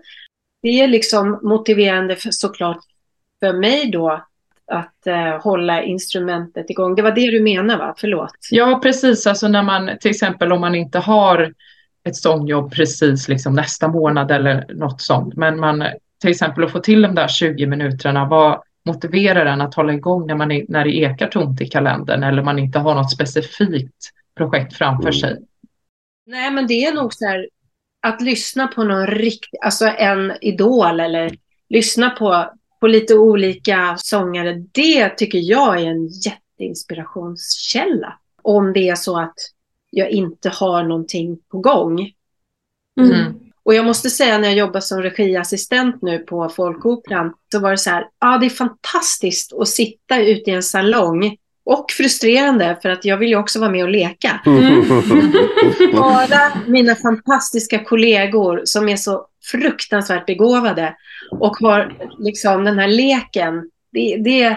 [0.62, 2.78] Det är liksom motiverande för, såklart
[3.40, 4.24] för mig då
[4.72, 6.94] att eh, hålla instrumentet igång.
[6.94, 7.94] Det var det du menade va?
[7.98, 8.36] Förlåt.
[8.50, 9.26] Ja, precis.
[9.26, 11.54] Alltså när man till exempel om man inte har
[12.04, 15.36] ett sångjobb precis liksom nästa månad eller något sånt.
[15.36, 15.84] Men man
[16.20, 18.24] till exempel att få till de där 20 minuterna.
[18.24, 22.22] Vad motiverar den att hålla igång när, man är, när det ekar tomt i kalendern
[22.22, 25.20] eller man inte har något specifikt projekt framför Mm.
[25.20, 25.38] sig?
[26.26, 27.48] Nej, men det är nog så här
[28.02, 31.36] att lyssna på någon riktig, alltså en idol eller
[31.68, 32.50] lyssna på,
[32.80, 34.64] på lite olika sångare.
[34.72, 38.18] Det tycker jag är en jätteinspirationskälla.
[38.42, 39.34] Om det är så att
[39.90, 42.00] jag inte har någonting på gång.
[43.00, 43.12] Mm.
[43.12, 43.34] Mm.
[43.62, 47.78] Och jag måste säga när jag jobbar som regiassistent nu på Folkoperan så var det
[47.78, 52.88] så här, ja det är fantastiskt att sitta ute i en salong och frustrerande för
[52.88, 54.40] att jag vill ju också vara med och leka.
[54.46, 54.84] Mm.
[55.92, 60.94] Bara mina fantastiska kollegor som är så fruktansvärt begåvade
[61.30, 63.70] och har liksom den här leken.
[63.92, 64.56] Det, det,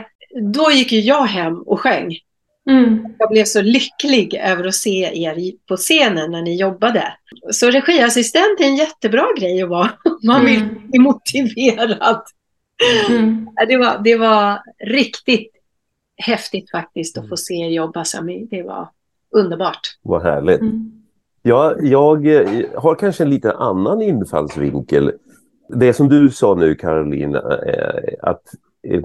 [0.54, 2.18] då gick ju jag hem och sjöng.
[2.70, 3.06] Mm.
[3.20, 7.14] Jag blev så lycklig över att se er på scenen när ni jobbade.
[7.52, 9.90] Så regiassistent är en jättebra grej att vara.
[10.28, 10.88] Man vill Mm.
[10.90, 12.22] bli motiverad.
[13.10, 13.48] Mm.
[13.68, 15.52] Det var, det var riktigt
[16.18, 18.48] häftigt faktiskt att få se er jobba, Sami.
[18.52, 18.90] Det var
[19.32, 19.98] underbart.
[20.02, 20.62] Vad härligt.
[20.62, 20.92] Mm.
[21.42, 25.12] Ja, jag eh, har kanske en lite annan infallsvinkel.
[25.70, 28.42] Det som du sa nu, Caroline, eh, att,
[28.88, 29.04] eh,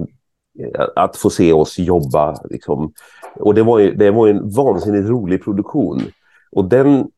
[0.96, 2.42] att få se oss jobba.
[2.50, 2.92] Liksom.
[3.34, 6.02] Och det var, ju, det var en vansinnigt rolig produktion.
[6.52, 7.10] Och den,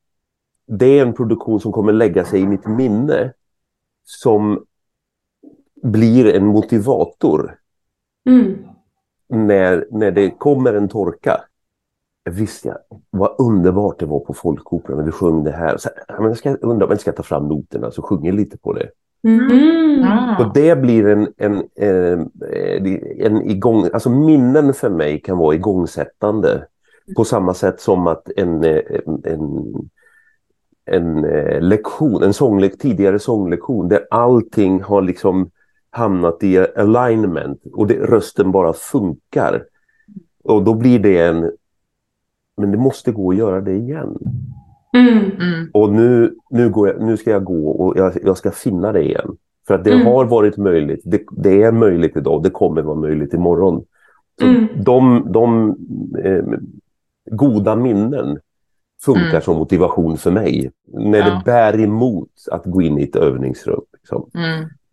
[0.66, 3.32] det är en produktion som kommer lägga sig i mitt minne
[4.04, 4.64] som
[5.82, 7.60] blir en motivator
[8.26, 8.69] Mm.
[9.30, 11.40] När, när det kommer en torka.
[12.30, 12.78] Visst ja,
[13.10, 15.76] vad underbart det var på Folkoperan när vi sjöng det här.
[15.76, 18.72] Så, men jag ska, undra om jag ska ta fram noterna så sjunger lite på
[18.72, 18.90] det.
[19.24, 20.04] Mm.
[20.04, 20.44] Ah.
[20.44, 22.30] Och det blir en, en, en,
[23.18, 26.66] en igång, alltså minnen för mig kan vara igångsättande.
[27.16, 29.74] På samma sätt som att en, en, en,
[30.84, 35.50] en eh, lektion, en sånglek, tidigare sånglektion där allting har liksom
[35.90, 39.64] hamnat i alignment och det, rösten bara funkar.
[40.44, 41.50] Och då blir det en,
[42.56, 44.18] men det måste gå att göra det igen.
[44.96, 45.18] Mm.
[45.18, 45.70] Mm.
[45.72, 49.02] Och nu, nu, går jag, nu ska jag gå och jag, jag ska finna det
[49.02, 49.36] igen.
[49.66, 50.06] För att det Mm.
[50.06, 53.84] har varit möjligt, det, det är möjligt idag, det kommer vara möjligt imorgon.
[54.40, 54.66] Så Mm.
[54.84, 55.76] De, de
[56.24, 56.44] eh,
[57.30, 58.38] goda minnen
[59.04, 59.40] funkar Mm.
[59.42, 60.70] som motivation för mig.
[60.92, 61.24] När Ja.
[61.24, 63.80] det bär emot att gå in i ett övningsrum.
[63.92, 64.30] Liksom.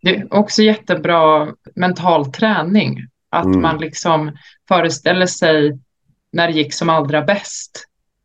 [0.04, 0.20] Mm.
[0.20, 2.98] Det är också jättebra mental träning.
[3.30, 3.62] Att Mm.
[3.62, 4.36] man liksom
[4.68, 5.78] föreställer sig
[6.32, 7.84] när det gick som allra bäst.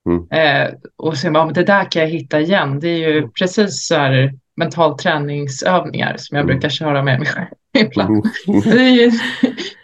[0.09, 0.27] Mm.
[0.31, 2.79] Eh, och så, ja, men det där kan jag hitta igen.
[2.79, 6.53] Det är ju precis så här mental träningsövningar som jag Mm.
[6.55, 8.25] brukar köra med mig själv ibland.
[8.47, 8.61] Mm.
[8.61, 9.11] Det är ju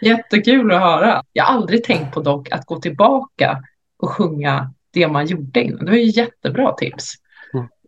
[0.08, 1.22] jättekul att höra.
[1.32, 3.58] Jag har aldrig tänkt på dock att gå tillbaka
[3.98, 5.84] och sjunga det man gjorde innan.
[5.84, 7.12] Det var ju jättebra tips.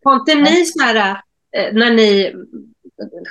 [0.04, 1.10] Har inte ni så här,
[1.56, 2.32] eh, när ni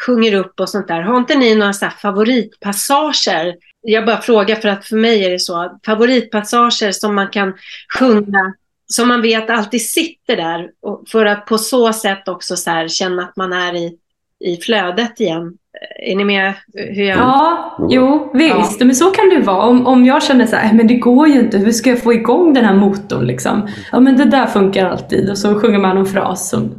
[0.06, 3.56] sjunger upp och sånt där, har inte ni några så här favoritpassager?
[3.82, 7.54] Jag bara frågar för att för mig är det så, favoritpassager som man kan
[8.00, 8.54] sjunga,
[8.88, 12.88] som man vet alltid sitter där, och för att på så sätt också så här
[12.88, 13.98] känna att man är i,
[14.40, 15.58] i flödet igen.
[16.00, 17.18] Är ni med hur jag...
[17.18, 17.90] Ja, Mm.
[17.92, 18.80] jo visst.
[18.80, 19.62] Men så kan det vara.
[19.66, 21.58] Om, om jag känner så här, "Äh, men det går ju inte.
[21.58, 23.68] Hur ska jag få igång den här motorn liksom?
[23.92, 25.30] Ja men det där funkar alltid.
[25.30, 26.76] Och så sjunger man någon fras som,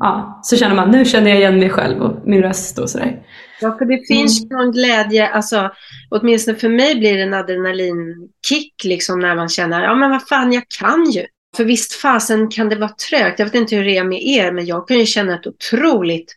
[0.00, 3.20] ja, så känner man, nu känner jag igen mig själv och min röst och sådär.
[3.60, 5.70] Ja, för det finns ju någon glädje, alltså
[6.10, 10.52] åtminstone för mig blir det en adrenalinkick liksom när man känner, ja men vad fan,
[10.52, 11.24] jag kan ju.
[11.56, 14.52] För visst fasen kan det vara trögt, jag vet inte hur det är med er,
[14.52, 16.32] men jag kan ju känna ett otroligt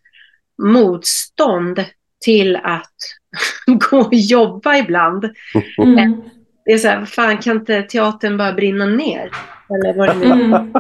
[0.58, 1.86] motstånd
[2.26, 2.94] till att
[3.90, 5.30] gå och jobba ibland.
[5.78, 6.22] Mm.
[6.66, 9.32] Det är så här, fan kan inte teatern bara brinna ner?
[9.70, 10.34] Eller vad det nu är.
[10.34, 10.74] Mm.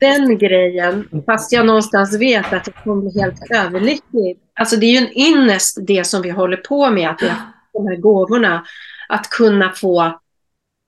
[0.00, 4.38] Den grejen, fast jag någonstans vet att jag kommer bli helt överlycklig.
[4.54, 7.36] Alltså det är ju en ynnest det som vi håller på med, att vi har
[7.72, 8.64] de här gåvorna.
[9.08, 10.20] Att kunna få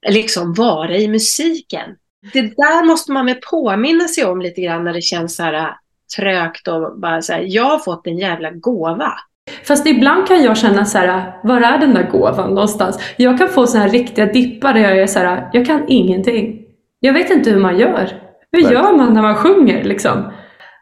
[0.09, 1.97] liksom vara i musiken.
[2.33, 5.77] Det där måste man väl påminna sig om lite grann när det känns så här
[6.19, 9.13] trögt och bara så här, jag har fått en jävla gåva.
[9.69, 12.99] Fast ibland kan jag känna så här, var är den där gåvan någonstans?
[13.17, 16.61] Jag kan få så här riktiga dippar där jag är så här, jag kan ingenting.
[17.01, 18.11] Jag vet inte hur man gör.
[18.53, 18.73] Hur Nej.
[18.73, 20.33] gör man när man sjunger liksom?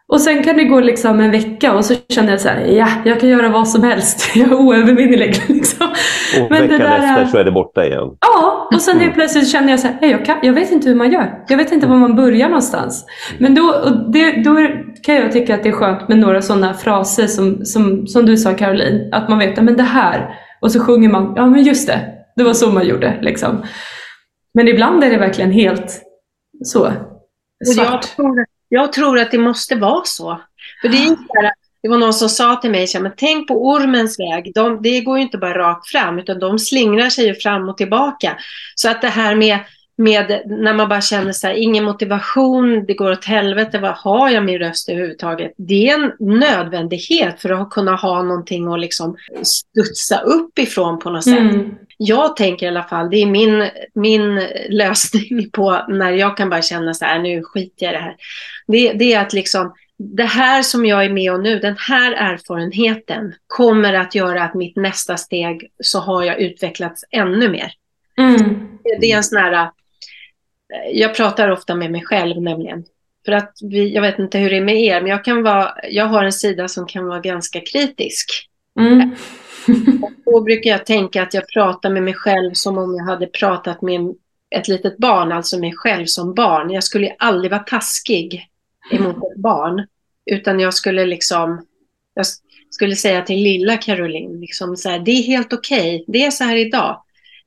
[0.08, 2.88] Och sen kan det gå liksom en vecka och så känner jag så här, ja,
[3.04, 4.32] jag kan göra vad som helst.
[4.36, 5.86] Jag är oövervinnelig liksom.
[6.40, 8.08] Och Men det veckan är- efter så är det borta igen.
[8.20, 10.88] Ja, och sen helt plötsligt känner jag så här, "Nej, jag, kan, jag vet inte
[10.88, 11.44] hur man gör.
[11.48, 13.06] Jag vet inte var man börjar någonstans.
[13.38, 14.54] Men då, och det, då
[15.02, 18.36] kan jag tycka att det är skönt med några sådana fraser som, som, som du
[18.36, 19.08] sa Caroline.
[19.12, 20.34] Att man vet, "Ja, men det här.
[20.60, 22.00] Och så sjunger man, ja men just det.
[22.36, 23.62] Det var så man gjorde liksom.
[24.54, 26.02] Men ibland är det verkligen helt
[26.64, 26.86] så.
[26.86, 26.92] Och
[27.76, 28.16] jag Svart.
[28.16, 30.40] tror, jag tror att det måste vara så.
[30.82, 31.52] För det, är så här,
[31.84, 34.52] det var någon som sa till mig, men tänk på ormens väg.
[34.54, 37.76] De, det går ju inte bara rakt fram, utan de slingrar sig ju fram och
[37.76, 38.36] tillbaka.
[38.74, 39.58] Så att det här med,
[39.96, 44.30] med när man bara känner så här, ingen motivation, det går åt helvete, vad har
[44.30, 45.52] jag min röst överhuvudtaget?
[45.56, 51.10] Det är en nödvändighet för att kunna ha någonting att liksom studsa upp ifrån på
[51.10, 51.38] något sätt.
[51.38, 51.74] Mm.
[51.96, 56.62] Jag tänker i alla fall, det är min, min lösning på när jag kan bara
[56.62, 58.16] känna så här, nu skiter jag i det här.
[58.66, 62.12] Det, det är att liksom, det här som jag är med om nu, den här
[62.12, 67.72] erfarenheten kommer att göra att mitt nästa steg så har jag utvecklats ännu mer.
[68.18, 68.78] Mm.
[69.00, 69.70] Det är en sån här,
[70.92, 72.84] jag pratar ofta med mig själv nämligen.
[73.24, 75.74] För att vi, jag vet inte hur det är med er, men jag, kan vara,
[75.90, 78.48] jag har en sida som kan vara ganska kritisk.
[78.80, 79.16] Mm.
[80.24, 83.82] Då brukar jag tänka att jag pratar med mig själv som om jag hade pratat
[83.82, 84.00] med
[84.50, 86.70] ett litet barn, alltså mig själv som barn.
[86.70, 88.48] Jag skulle aldrig vara taskig
[88.90, 89.86] emot ett barn,
[90.26, 91.66] utan jag skulle liksom,
[92.14, 92.26] jag
[92.70, 96.44] skulle säga till lilla Caroline, liksom så här, det är helt okej, det är så
[96.44, 97.00] här idag.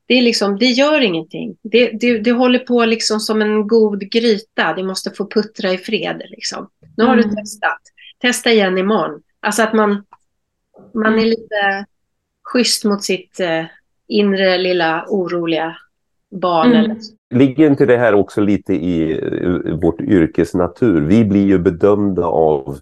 [0.05, 1.57] Det, är liksom, det gör ingenting.
[1.61, 4.73] Det, det, det håller på liksom som en god gryta.
[4.73, 6.21] Det måste få puttra i fred.
[6.29, 6.69] Liksom.
[6.97, 7.29] Nu har Mm.
[7.29, 7.79] du testat.
[8.21, 9.21] Testa igen imorgon.
[9.39, 10.03] Alltså att man,
[10.93, 11.29] man är Mm.
[11.29, 11.85] lite
[12.43, 13.65] schysst mot sitt eh,
[14.07, 15.77] inre lilla oroliga
[16.31, 16.67] barn.
[16.71, 16.83] Mm.
[16.83, 16.97] Eller,
[17.29, 21.01] Ligger inte det här också lite i eh, vårt yrkes natur?
[21.01, 22.77] Vi blir ju bedömda av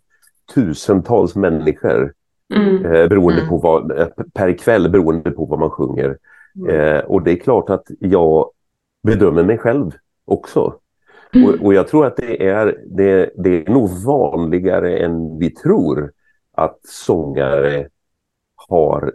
[0.56, 2.14] tusentals människor
[2.56, 2.86] Mm.
[2.86, 3.50] eh, beroende Mm.
[3.50, 6.18] på vad, eh, per kväll beroende på vad man sjunger.
[6.56, 6.70] Mm.
[6.76, 8.50] Eh, och det är klart att jag
[9.04, 9.92] bedömer mig själv
[10.26, 10.74] också.
[11.34, 11.50] Mm.
[11.50, 16.12] Och, och jag tror att det är, det, det är nog vanligare än vi tror
[16.52, 17.88] att sångare
[18.70, 19.14] har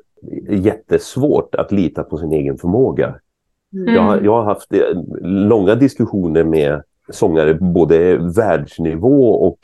[0.48, 3.14] jättesvårt att lita på sin egen förmåga.
[3.72, 3.94] Mm.
[3.94, 4.80] Jag, har- jag har haft eh,
[5.22, 9.58] långa diskussioner med sångare på både världsnivå och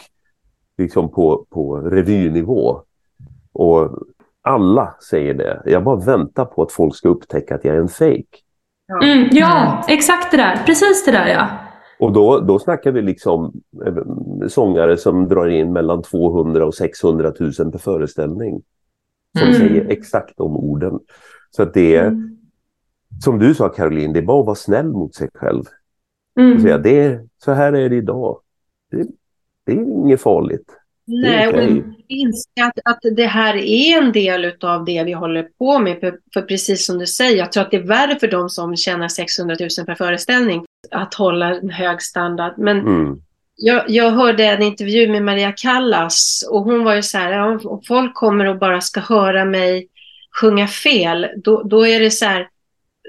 [0.79, 2.81] liksom på, på revynivå.
[3.53, 3.91] Och
[4.43, 5.63] alla säger det.
[5.65, 8.25] Jag bara väntar på att folk ska upptäcka att jag är en fake.
[9.03, 9.29] Mm.
[9.33, 10.57] Ja, exakt det där.
[10.67, 11.49] Precis det där ja.
[11.99, 13.53] Och då, då snackar vi liksom
[13.87, 13.95] eh,
[14.49, 18.63] sångare som drar in mellan 200 och 600 000 per föreställning.
[19.39, 19.55] som Mm.
[19.61, 20.99] säger exakt de orden.
[21.51, 22.36] Så att det är, Mm.
[23.25, 25.61] Som du sa Caroline, det är bara att vara snäll mot sig själv.
[26.37, 26.61] Och Mm.
[26.63, 28.41] säga, det är, så här är det idag.
[28.91, 29.07] Det,
[29.67, 30.73] det är inget farligt.
[31.07, 31.83] Nej, och okej.
[32.09, 36.01] inse att, att det här är en del av det vi håller på med.
[36.01, 38.77] För, för precis som du säger, jag tror att det är värre för de som
[38.77, 42.55] tjänar 600 000 per föreställning att hålla en hög standard.
[42.59, 43.21] Men Mm.
[43.57, 47.61] jag, jag hörde en intervju med Maria Callas och hon var ju så här, ja,
[47.65, 49.89] om folk kommer och bara ska höra mig
[50.41, 52.49] sjunga fel, då, då är det så här,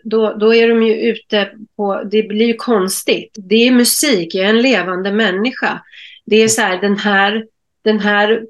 [0.09, 3.35] då, då är de ju ute på, det blir ju konstigt.
[3.37, 5.81] Det är musik, jag är en levande människa.
[6.25, 7.45] Det är så här, den här,
[7.83, 8.43] den här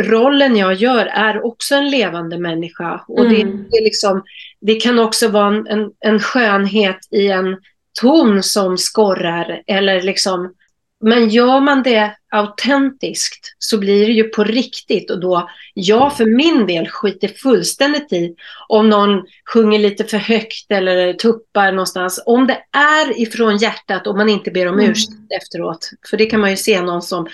[0.00, 3.04] rollen jag gör är också en levande människa.
[3.08, 3.64] Och det, Mm.
[3.70, 4.22] det, är liksom,
[4.60, 7.56] det kan också vara en, en, en skönhet i en
[8.00, 10.54] ton som skorrar eller liksom
[11.02, 16.26] men gör man det autentiskt så blir det ju på riktigt och då, jag för
[16.26, 18.34] min del skiter fullständigt i
[18.68, 19.22] om någon
[19.52, 22.22] sjunger lite för högt eller tuppar någonstans.
[22.26, 24.90] Om det är ifrån hjärtat och man inte ber om Mm.
[24.90, 25.90] ursäkt efteråt.
[26.10, 27.26] För det kan man ju se någon som,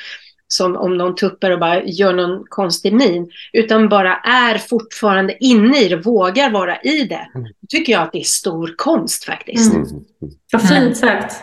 [0.48, 3.30] som om någon tuppar och bara gör någon konstig min.
[3.52, 7.28] Utan bara är fortfarande inne i det, vågar vara i det.
[7.34, 9.74] Då tycker jag att det är stor konst faktiskt.
[9.74, 9.86] Mm.
[9.86, 10.04] Mm.
[10.52, 11.34] Vad fint sagt.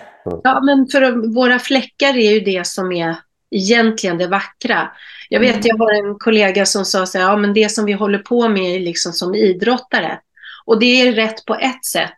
[0.43, 3.15] Ja, men för våra fläckar är ju det som är
[3.51, 4.91] egentligen det vackra.
[5.29, 5.61] Jag vet, Mm.
[5.63, 8.49] jag har en kollega som sa så här, ja men det som vi håller på
[8.49, 10.19] med är liksom som idrottare.
[10.65, 12.17] Och det är rätt på ett sätt.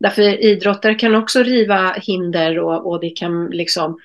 [0.00, 3.98] Därför idrottare kan också riva hinder och, och det kan liksom,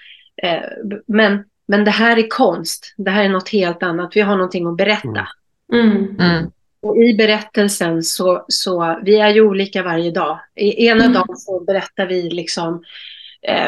[0.44, 0.62] eh,
[1.08, 2.94] men, men det här är konst.
[2.98, 4.12] Det här är något helt annat.
[4.16, 5.28] Vi har någonting att berätta.
[5.74, 5.92] Mm.
[5.98, 6.16] Mm.
[6.20, 6.52] Mm.
[6.82, 10.40] Och i berättelsen så, så, vi är ju olika varje dag.
[10.56, 11.14] I ena Mm.
[11.14, 12.80] dagen så berättar vi liksom, eh,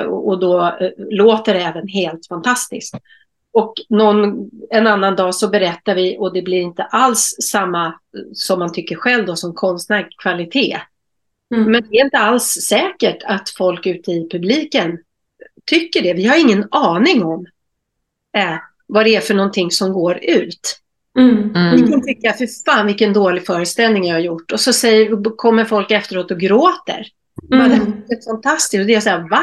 [0.07, 2.95] och då eh, låter det även helt fantastiskt.
[3.53, 7.93] Och någon, en annan dag så berättar vi och det blir inte alls samma eh,
[8.33, 10.77] som man tycker själv då som konstnär, kvalitet.
[11.55, 11.71] Mm.
[11.71, 14.97] Men det är inte alls säkert att folk ute i publiken
[15.65, 16.13] tycker det.
[16.13, 17.45] Vi har ingen aning om
[18.37, 18.55] eh,
[18.87, 20.77] vad det är för någonting som går ut.
[21.19, 21.53] Mm.
[21.53, 21.91] Vi Mm.
[21.91, 24.51] kan tycka, för fan vilken dålig föreställning jag har gjort.
[24.51, 27.07] Och så säger, kommer folk efteråt och gråter.
[27.51, 27.69] Mm.
[27.69, 27.93] Det Mm.
[28.07, 28.81] är fantastiskt.
[28.81, 29.41] Och det är så här, va?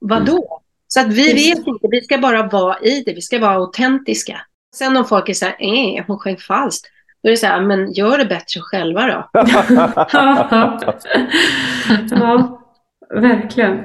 [0.00, 0.60] Vadå?
[0.88, 3.54] Så att vi Just vet inte, vi ska bara vara i det, vi ska vara
[3.54, 4.40] autentiska.
[4.76, 6.86] Sen om folk är så här, eh, hon sjöng falskt.
[7.22, 9.30] Då är det så här, men gör det bättre själva då.
[12.10, 12.60] ja,
[13.14, 13.78] verkligen.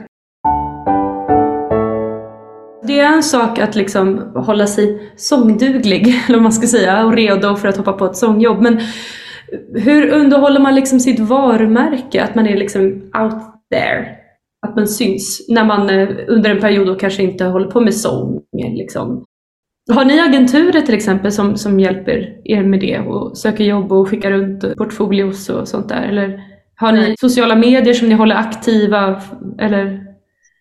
[2.87, 7.13] Det är en sak att liksom hålla sig sångduglig, eller vad man ska säga, och
[7.13, 8.61] redo för att hoppa på ett sångjobb.
[8.61, 8.81] Men
[9.73, 12.23] hur underhåller man liksom sitt varumärke?
[12.23, 12.83] Att man är liksom
[13.21, 14.17] out there?
[14.67, 17.95] Att man syns när man eh, under en period då kanske inte håller på med
[17.95, 18.41] sång.
[18.53, 19.25] Liksom.
[19.91, 24.09] Har ni agenturer till exempel som, som hjälper er med det och söker jobb och
[24.09, 26.01] skickar runt portfolios och sånt där?
[26.01, 26.43] Eller
[26.75, 29.21] har ni sociala medier som ni håller aktiva?
[29.59, 30.13] Eller?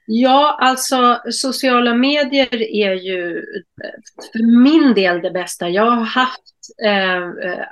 [0.07, 3.37] Ja, alltså sociala medier är ju
[3.85, 5.69] eh, för min del det bästa.
[5.69, 6.43] Jag har haft
[6.85, 7.67] eh, eh,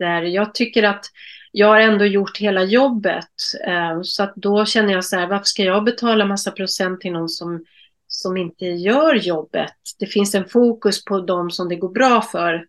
[0.00, 0.22] agenter.
[0.22, 1.04] Jag tycker att
[1.52, 3.28] jag har ändå gjort hela jobbet.
[3.66, 7.12] Eh, så att då känner jag så här, varför ska jag betala massa procent till
[7.12, 7.64] någon som,
[8.08, 9.72] som inte gör jobbet?
[9.98, 12.66] Det finns en fokus på de som det går bra för.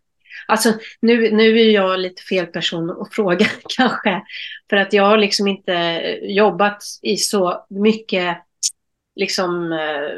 [0.47, 3.45] Alltså nu, nu är jag lite fel person att fråga
[3.77, 4.21] kanske.
[4.69, 8.37] För att jag har liksom inte jobbat i så mycket
[9.15, 10.09] liksom eh,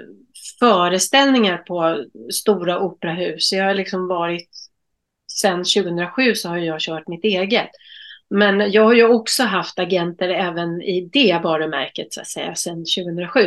[0.60, 3.54] föreställningar på stora operahus.
[3.54, 4.50] Jag har liksom varit,
[5.42, 7.70] sedan 2007 så har jag kört mitt eget.
[8.30, 12.86] Men jag har ju också haft agenter även i det varumärket så att säga sedan
[13.06, 13.40] 2007.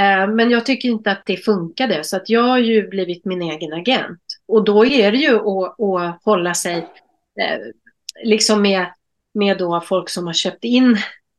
[0.00, 3.42] Eh, Men jag tycker inte att det funkade så att jag har ju blivit min
[3.42, 4.20] egen agent.
[4.48, 6.76] Och då är det ju att, att hålla sig
[7.40, 7.58] eh,
[8.24, 8.86] liksom med,
[9.34, 10.96] med då folk som har köpt in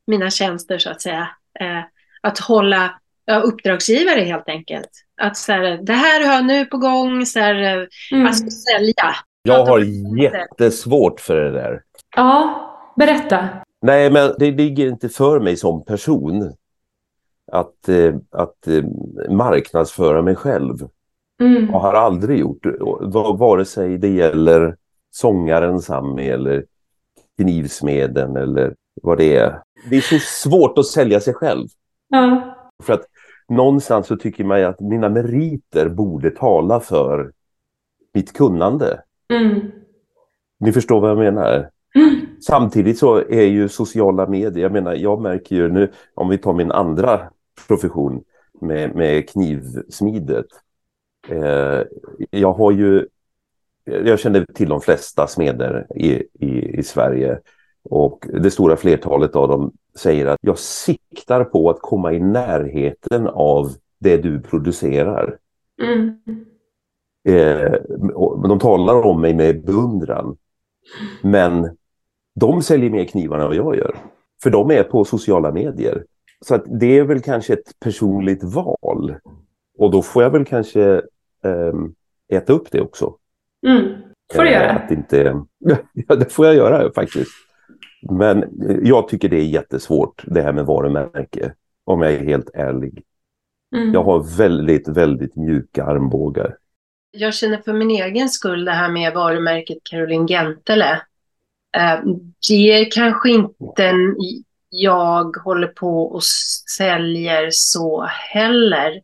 [0.08, 1.30] mina tjänster så att säga.
[1.60, 1.82] Eh,
[2.22, 4.90] Att hålla ja, uppdragsgivare helt enkelt.
[5.22, 8.28] Att så här, det här har jag nu på gång, så här, eh, Mm.
[8.28, 9.16] alltså sälja.
[9.48, 9.80] Jag har
[10.20, 11.82] jättesvårt för det där.
[12.16, 13.50] Ja, berätta.
[13.82, 16.54] Nej, men det ligger inte för mig som person
[17.52, 18.84] att, eh, att eh,
[19.30, 20.76] marknadsföra mig själv.
[21.42, 21.70] Mm.
[21.72, 22.78] Jag har aldrig gjort det.
[23.38, 24.76] Vare sig det gäller
[25.12, 26.66] sångaren Sami eller
[27.38, 29.62] knivsmeden eller vad det är.
[29.90, 31.68] Det är så svårt att sälja sig själv.
[32.10, 32.56] Ja.
[32.84, 33.06] För att
[33.50, 37.32] någonstans så tycker man att mina meriter borde tala för
[38.14, 39.02] mitt kunnande.
[39.34, 39.72] Mm.
[40.60, 41.70] Ni förstår vad jag menar?
[41.96, 42.26] Mm.
[42.42, 46.54] Samtidigt så är ju sociala medier, jag menar jag märker ju nu, om vi tar
[46.54, 47.30] min andra
[47.68, 48.24] profession
[48.62, 50.46] med, med knivsmidet.
[51.30, 51.82] Eh,
[52.30, 53.08] jag har ju
[53.84, 57.40] jag känner till de flesta smeder i, i, i Sverige
[57.90, 63.28] och det stora flertalet av dem säger att jag siktar på att komma i närheten
[63.28, 65.38] av det du producerar.
[65.84, 66.20] Mm.
[67.28, 67.74] Eh,
[68.48, 70.38] de talar om mig med beundran.
[71.22, 71.78] Men
[72.36, 73.96] de säljer mer knivar än vad jag gör.
[74.44, 76.04] För de är på sociala medier.
[76.42, 79.16] Så att det är väl kanske ett personligt val.
[79.78, 80.94] Och då får jag väl kanske
[81.44, 81.74] eh,
[82.38, 83.16] äta upp det också.
[83.68, 83.84] Mm.
[84.34, 84.72] får du Eh, göra.
[84.72, 85.42] Att inte...
[85.94, 87.32] ja, det får jag göra faktiskt.
[88.12, 91.54] Men eh, jag tycker det är jättesvårt det här med varumärke.
[91.84, 93.04] Om jag är helt ärlig.
[93.76, 93.94] Mm.
[93.94, 96.56] Jag har väldigt, väldigt mjuka armbågar.
[97.12, 101.02] Jag känner för min egen skull det här med varumärket Caroline Gentele.
[101.78, 102.00] Eh,
[102.50, 104.16] Det är kanske inte en
[104.70, 106.24] jag håller på och
[106.78, 109.02] säljer så heller.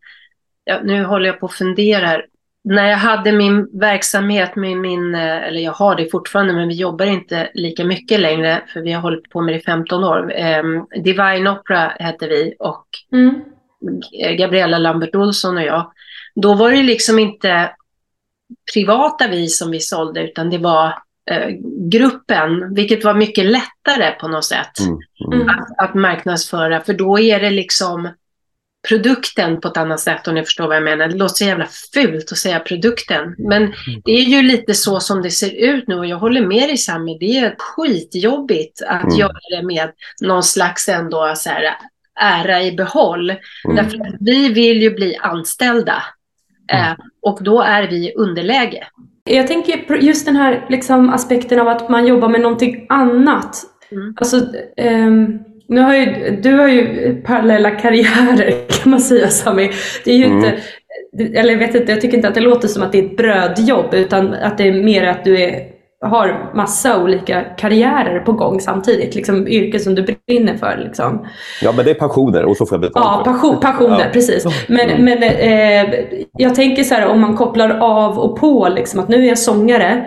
[0.64, 2.26] Ja, nu håller jag på och funderar.
[2.64, 6.76] När jag hade min verksamhet med min, eh, eller jag har det fortfarande, men vi
[6.76, 10.34] jobbar inte lika mycket längre, för vi har hållit på med det i 15 år.
[10.36, 10.64] Eh,
[11.04, 13.42] Divine Opera hette vi och Mm.
[14.38, 15.92] Gabriella Lambert Olsson och jag.
[16.36, 17.72] Då var det liksom inte
[18.74, 20.88] privata vi som vi sålde, utan det var
[21.32, 21.50] eh,
[21.92, 24.98] gruppen, vilket var mycket lättare på något sätt Mm,
[25.34, 25.42] mm.
[25.42, 25.50] Mm.
[25.60, 28.10] att, att marknadsföra, för då är det liksom
[28.90, 31.08] produkten på ett annat sätt om ni förstår vad jag menar.
[31.08, 33.74] Det låter så jävla fult att säga produkten, men
[34.06, 36.78] det är ju lite så som det ser ut nu och jag håller med dig
[36.78, 39.16] Sami, det är skitjobbigt att Mm.
[39.18, 39.92] göra det med
[40.22, 41.76] någon slags ändå så här
[42.20, 43.30] ära i behåll.
[43.30, 43.76] Mm.
[43.76, 46.04] Därför att vi vill ju bli anställda
[46.72, 48.84] eh, och då är vi i underläge.
[49.24, 53.56] Jag tänker just den här liksom, aspekten av att man jobbar med någonting annat.
[53.92, 54.14] Mm.
[54.18, 54.38] Alltså,
[54.78, 58.54] ehm, nu har ju, du har ju parallella karriärer
[58.84, 59.72] kan man säga Sami.
[60.06, 60.38] Det är ju Mm.
[60.38, 60.60] inte,
[61.40, 63.18] eller jag vet inte, jag tycker inte att det låter som att det är ett
[63.18, 65.73] brödjobb utan att det är mer att du är,
[66.04, 69.16] har massa olika karriärer på gång samtidigt.
[69.16, 70.78] Liksom yrken som du brinner för.
[70.84, 71.26] Liksom.
[71.62, 74.06] Ja, men det är passioner och så får jag betalt Ja, passion, passioner, Ja.
[74.14, 74.46] precis.
[74.68, 75.06] Men, Mm.
[75.06, 75.96] men eh,
[76.38, 79.38] jag tänker så här om man kopplar av och på, liksom, att nu är jag
[79.40, 80.06] sångare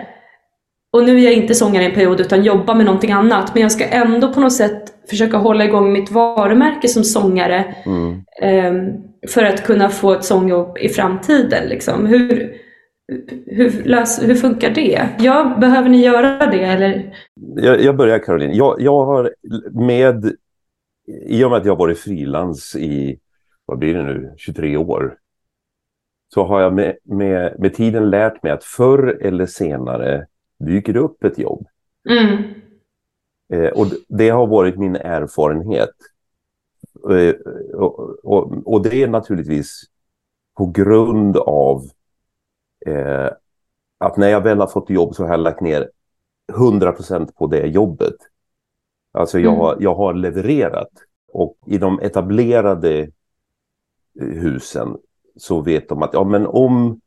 [0.93, 3.53] och nu är jag inte sångare i en period utan jobbar med någonting annat.
[3.53, 8.11] Men jag ska ändå på något sätt försöka hålla igång mitt varumärke som sångare Mm.
[8.41, 8.93] eh,
[9.29, 11.67] för att kunna få ett sångjobb i framtiden.
[11.69, 12.05] Liksom.
[12.05, 12.51] Hur,
[13.45, 15.09] hur, lös, hur funkar det?
[15.19, 16.63] Ja, behöver ni göra det?
[16.63, 17.17] Eller?
[17.55, 18.53] Jag, jag börjar Caroline.
[18.53, 19.33] Jag, jag har
[19.71, 20.35] med,
[21.25, 23.19] i och med att jag har varit frilans i,
[23.65, 25.17] vad blir det nu, 23 år.
[26.33, 30.27] Så har jag med, med, med tiden lärt mig att förr eller senare
[30.59, 31.67] dyker det upp ett jobb.
[32.09, 32.43] Mm.
[33.53, 35.93] Eh, och det har varit min erfarenhet.
[37.09, 37.35] Eh,
[37.73, 39.83] och, och, och det är naturligtvis
[40.57, 41.81] på grund av
[42.85, 43.29] eh,
[43.97, 45.89] att när jag väl har fått jobb så har jag lagt ner
[46.53, 48.15] 100% på det jobbet.
[49.11, 49.59] Alltså jag, Mm.
[49.59, 50.89] har- jag har levererat.
[51.33, 52.99] Och i de etablerade
[54.21, 54.97] eh, husen
[55.35, 57.01] så vet de att ja, men om,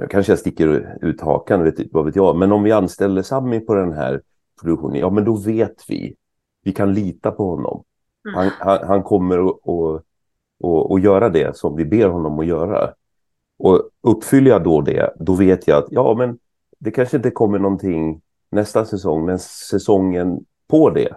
[0.00, 3.60] nu kanske jag sticker ut hakan, vet, vad vet jag, men om vi anställer Sami
[3.60, 4.22] på den här
[4.60, 6.16] produktionen, ja men då vet vi.
[6.62, 7.84] Vi kan lita på honom.
[8.28, 8.34] Mm.
[8.36, 10.02] Han, han, han kommer att och,
[10.60, 12.92] och, och göra det som vi ber honom att göra.
[13.58, 16.38] Och uppfyller jag då det, då vet jag att ja men
[16.78, 21.14] det kanske inte kommer någonting nästa säsong, men säsongen på det,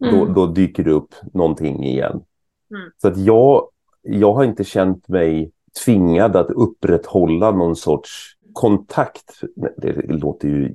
[0.00, 0.34] då, Mm.
[0.34, 2.22] då dyker det upp någonting igen.
[2.70, 2.90] Mm.
[3.02, 3.68] Så att jag,
[4.02, 5.52] jag har inte känt mig
[5.84, 9.40] tvingad att upprätthålla någon sorts kontakt.
[9.76, 10.72] Det låter ju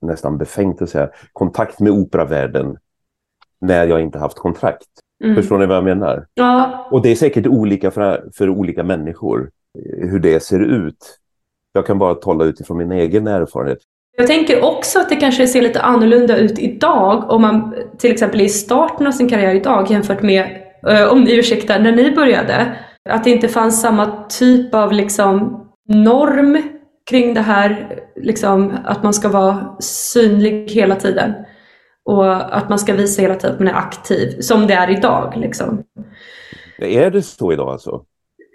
[0.00, 1.10] nästan befängt att säga.
[1.32, 2.76] Kontakt med operavärlden
[3.60, 4.86] när jag inte haft kontrakt.
[5.24, 5.36] Mm.
[5.36, 6.26] Förstår ni vad jag menar?
[6.34, 9.50] Ja, Och det är säkert olika för, för olika människor
[9.98, 11.18] hur det ser ut.
[11.72, 13.78] Jag kan bara tala utifrån min egen erfarenhet.
[14.16, 18.40] Jag tänker också att det kanske ser lite annorlunda ut idag om man till exempel
[18.40, 22.10] är i starten av sin karriär idag jämfört med, eh, om ni ursäktar, när ni
[22.10, 22.76] började.
[23.08, 26.62] Att det inte fanns samma typ av liksom norm
[27.10, 31.34] kring det här, liksom att man ska vara synlig hela tiden.
[32.04, 35.32] Och att man ska visa hela tiden att man är aktiv, som det är idag.
[35.36, 35.82] Liksom.
[36.78, 38.04] Är det så idag alltså?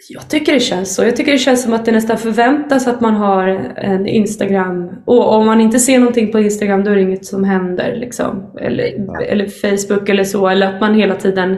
[0.10, 1.04] Jag tycker det känns så.
[1.04, 3.48] Jag tycker det känns som att det nästan förväntas att man har
[3.78, 4.90] en Instagram.
[5.06, 7.96] Och om man inte ser någonting på Instagram då är det inget som händer.
[7.96, 8.58] Liksom.
[8.62, 8.84] Eller,
[9.22, 10.48] eller Facebook eller så.
[10.48, 11.58] Eller att man hela tiden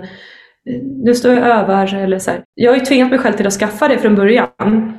[1.04, 2.42] nu står jag och övar eller så här.
[2.56, 4.48] Jag har ju tvingat mig själv till att skaffa det från början.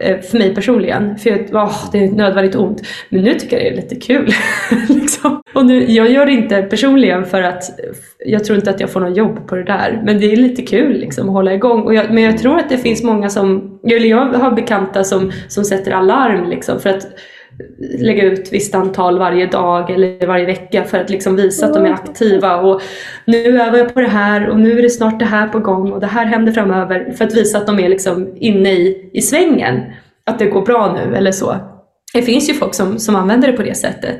[0.00, 1.18] Eh, för mig personligen.
[1.18, 2.82] För jag, åh, det är nödvändigt ont.
[3.08, 4.30] Men nu tycker jag det är lite kul.
[4.88, 5.42] liksom.
[5.54, 7.62] Och nu, jag gör det inte personligen för att
[8.26, 10.02] jag tror inte att jag får något jobb på det där.
[10.04, 11.82] Men det är lite kul liksom, att hålla igång.
[11.82, 15.32] Och jag, men jag tror att det finns många som, eller jag har bekanta som,
[15.48, 17.06] som sätter alarm liksom, för att
[17.98, 21.86] lägga ut visst antal varje dag eller varje vecka för att liksom visa att de
[21.86, 22.82] är aktiva och
[23.24, 25.92] nu övar jag på det här och nu är det snart det här på gång
[25.92, 29.22] och det här händer framöver för att visa att de är liksom inne i, i
[29.22, 29.80] svängen.
[30.26, 31.56] Att det går bra nu eller så.
[32.14, 34.18] Det finns ju folk som, som använder det på det sättet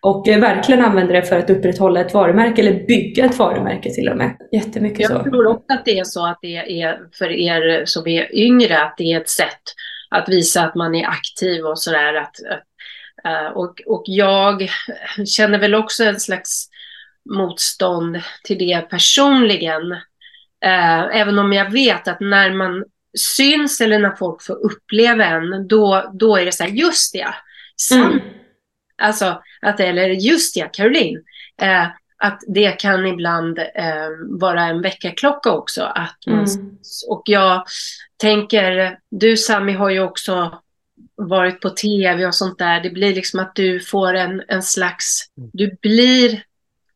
[0.00, 4.08] och eh, verkligen använder det för att upprätthålla ett varumärke eller bygga ett varumärke till
[4.08, 4.36] och med.
[4.52, 5.14] Jättemycket jag så.
[5.14, 8.82] Jag tror också att det är så att det är för er som är yngre
[8.82, 9.62] att det är ett sätt
[10.08, 12.14] att visa att man är aktiv och sådär.
[12.14, 12.34] Att,
[13.26, 14.70] uh, och, och jag
[15.26, 16.68] känner väl också en slags
[17.30, 19.92] motstånd till det personligen.
[20.64, 22.84] Uh, även om jag vet att när man
[23.18, 27.34] syns eller när folk får uppleva en, då, då är det så här, just det,
[27.76, 28.22] sant.
[28.22, 28.34] Mm.
[29.02, 31.16] Alltså, att, eller just det, Caroline.
[31.62, 31.86] Uh,
[32.18, 34.08] att det kan ibland eh,
[34.40, 35.82] vara en väckarklocka också.
[35.82, 36.78] Att man, mm.
[37.08, 37.64] Och jag
[38.18, 40.60] tänker, du Sami har ju också
[41.14, 42.80] varit på tv och sånt där.
[42.80, 46.42] Det blir liksom att du får en, en slags, du blir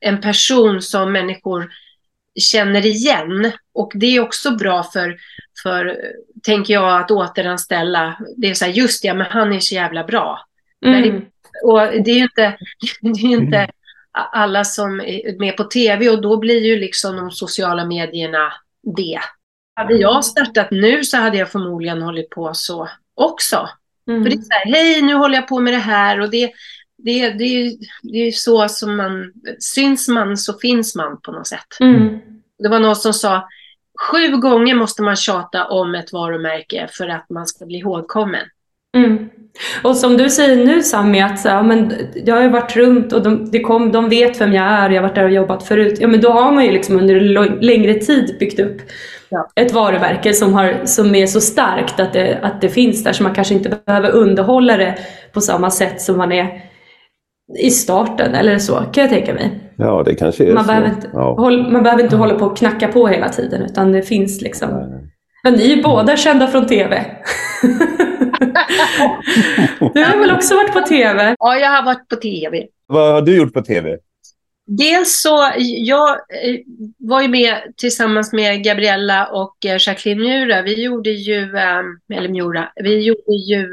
[0.00, 1.70] en person som människor
[2.40, 3.52] känner igen.
[3.74, 5.16] Och det är också bra för,
[5.62, 5.96] för
[6.42, 8.18] tänker jag, att återanställa.
[8.36, 10.46] Det är så här, just det, men han är så jävla bra.
[10.84, 11.02] Mm.
[11.02, 11.26] Det,
[11.64, 12.56] och det är ju inte,
[13.00, 13.70] det är inte
[14.12, 18.52] alla som är med på tv och då blir ju liksom de sociala medierna
[18.96, 19.20] det.
[19.74, 23.68] Hade jag startat nu så hade jag förmodligen hållit på så också.
[24.08, 24.22] Mm.
[24.22, 26.52] För det är så här, hej nu håller jag på med det här och det,
[26.98, 31.76] det, det, det är så som man, syns man så finns man på något sätt.
[31.80, 32.18] Mm.
[32.58, 33.48] Det var någon som sa,
[34.10, 38.46] sju gånger måste man tjata om ett varumärke för att man ska bli ihågkommen.
[38.96, 39.28] Mm.
[39.82, 43.22] Och som du säger nu Sami, att så, ja, men jag har varit runt och
[43.22, 45.98] de, det kom, de vet vem jag är, jag har varit där och jobbat förut.
[46.00, 47.20] Ja men då har man ju liksom under
[47.60, 48.80] längre tid byggt upp
[49.32, 49.48] ja.
[49.56, 53.22] ett varumärke som, har, som är så starkt att det, att det finns där så
[53.22, 54.98] man kanske inte behöver underhålla det
[55.32, 56.62] på samma sätt som man är
[57.58, 59.60] i starten eller så kan jag tänka mig.
[59.76, 60.68] Ja det kanske är man så.
[60.68, 61.34] Behöver inte, ja.
[61.34, 64.68] håll, man behöver inte hålla på och knacka på hela tiden utan det finns liksom.
[65.44, 67.04] Men ni är ju båda kända från TV.
[69.94, 71.36] du har väl också varit på TV?
[71.38, 72.66] Ja, jag har varit på TV.
[72.86, 73.96] Vad har du gjort på TV?
[74.66, 76.60] Dels så, jag eh,
[76.98, 80.62] var ju med tillsammans med Gabriella och eh, Jacqueline Mura.
[80.62, 83.68] Vi gjorde ju, eh, eller Mura, vi gjorde ju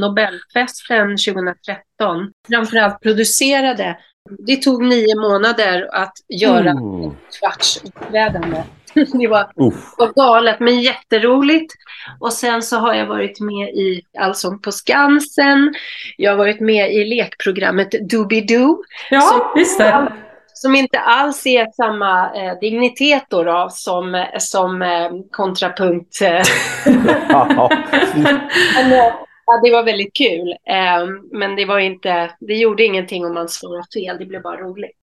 [0.00, 2.32] Nobelfesten 2013.
[2.48, 3.98] Framförallt producerade.
[4.46, 7.10] Det tog nio månader att göra mm.
[7.10, 8.62] ett kvartsuppträdande.
[9.20, 9.52] det var,
[9.98, 11.74] var galet men jätteroligt.
[12.20, 15.74] Och sen så har jag varit med i Allsång på Skansen.
[16.16, 18.82] Jag har varit med i lekprogrammet Doobidoo.
[19.10, 20.12] Ja, som, just det.
[20.54, 26.20] Som inte alls är samma eh, dignitet då, då som, som eh, kontrapunkt.
[26.20, 26.36] men,
[28.92, 29.14] eh,
[29.46, 30.50] ja, det var väldigt kul.
[30.50, 34.18] Eh, men det var inte, det gjorde ingenting om man svarade fel.
[34.18, 34.96] Det blev bara roligt.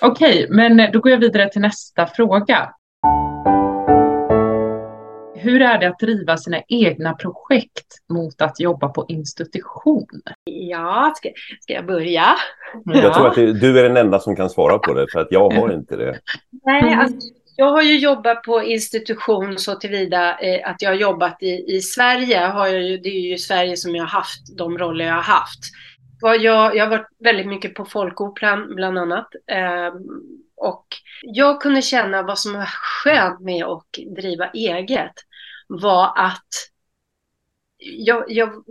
[0.00, 2.70] Okej, men då går jag vidare till nästa fråga.
[5.40, 10.06] Hur är det att driva sina egna projekt mot att jobba på institution?
[10.44, 11.28] Ja, ska,
[11.60, 12.26] ska jag börja?
[12.84, 13.14] Jag ja.
[13.14, 15.72] tror att du är den enda som kan svara på det, för att jag har
[15.72, 16.20] inte det.
[16.64, 16.98] Nej, mm.
[16.98, 21.76] alltså, jag har ju jobbat på institution så tillvida eh, att jag har jobbat i,
[21.76, 22.38] i Sverige.
[22.38, 25.22] Har jag ju, det är ju Sverige som jag har haft de roller jag har
[25.22, 25.60] haft.
[26.20, 29.28] Jag, jag har varit väldigt mycket på Folkoperan bland annat.
[29.50, 29.94] Eh,
[30.56, 30.86] och
[31.22, 32.68] jag kunde känna vad som var
[33.04, 33.86] skönt med att
[34.16, 35.14] driva eget
[35.68, 36.48] var att
[37.78, 38.64] jag, jag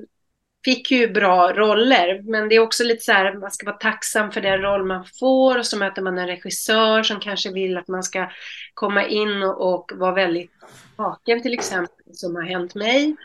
[0.66, 4.32] fick ju bra roller, men det är också lite så här, man ska vara tacksam
[4.32, 7.88] för den roll man får och så möter man en regissör som kanske vill att
[7.88, 8.30] man ska
[8.74, 10.52] komma in och, och vara väldigt
[10.98, 13.16] naken till exempel, som har hänt mig.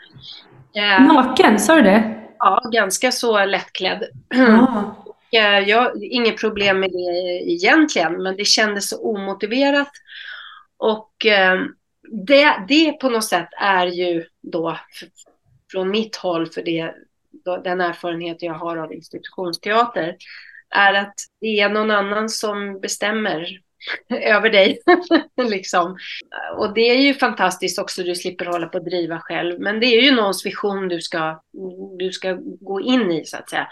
[0.75, 2.23] Eh, naken, sa du det?
[2.39, 4.03] Ja, ganska så lättklädd.
[4.35, 4.83] Ah.
[5.65, 9.91] jag har inget problem med det egentligen, men det kändes så omotiverat.
[10.77, 11.59] Och eh,
[12.13, 14.77] det, det på något sätt är ju då
[15.71, 16.93] från mitt håll, för det,
[17.63, 20.15] den erfarenhet jag har av institutionsteater,
[20.69, 23.47] är att det är någon annan som bestämmer
[24.09, 24.79] över dig.
[25.49, 25.97] liksom.
[26.57, 29.59] Och det är ju fantastiskt också, du slipper hålla på och driva själv.
[29.59, 31.41] Men det är ju någons vision du ska,
[31.97, 33.67] du ska gå in i så att säga.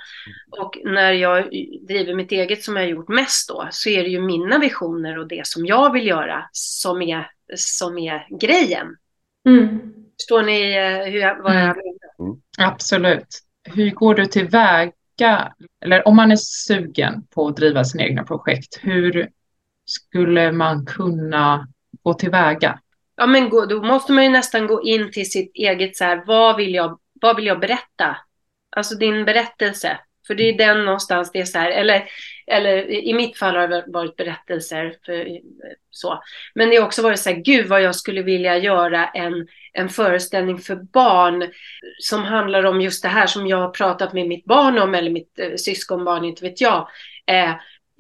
[0.51, 1.49] Och när jag
[1.87, 5.19] driver mitt eget som jag har gjort mest då, så är det ju mina visioner
[5.19, 8.97] och det som jag vill göra som är, som är grejen.
[9.47, 9.93] Mm.
[10.19, 11.77] Förstår ni eh, hur jag, vad jag mm.
[11.77, 12.29] menar?
[12.29, 12.41] Mm.
[12.57, 13.39] Absolut.
[13.63, 15.53] Hur går du tillväga,
[15.85, 19.29] eller om man är sugen på att driva sina egna projekt, hur
[19.85, 21.67] skulle man kunna
[22.03, 22.79] gå tillväga?
[23.15, 26.23] Ja, men gå, då måste man ju nästan gå in till sitt eget, så här,
[26.25, 28.17] vad, vill jag, vad vill jag berätta?
[28.75, 29.99] Alltså din berättelse.
[30.31, 32.03] För det är den någonstans det är så här, eller,
[32.47, 34.95] eller i mitt fall har det varit berättelser.
[35.05, 35.37] För, eh,
[35.89, 36.23] så.
[36.55, 39.89] Men det har också varit så här, gud vad jag skulle vilja göra en, en
[39.89, 41.51] föreställning för barn
[41.99, 45.11] som handlar om just det här som jag har pratat med mitt barn om, eller
[45.11, 46.87] mitt eh, syskonbarn, inte vet jag.
[47.27, 47.55] Eh,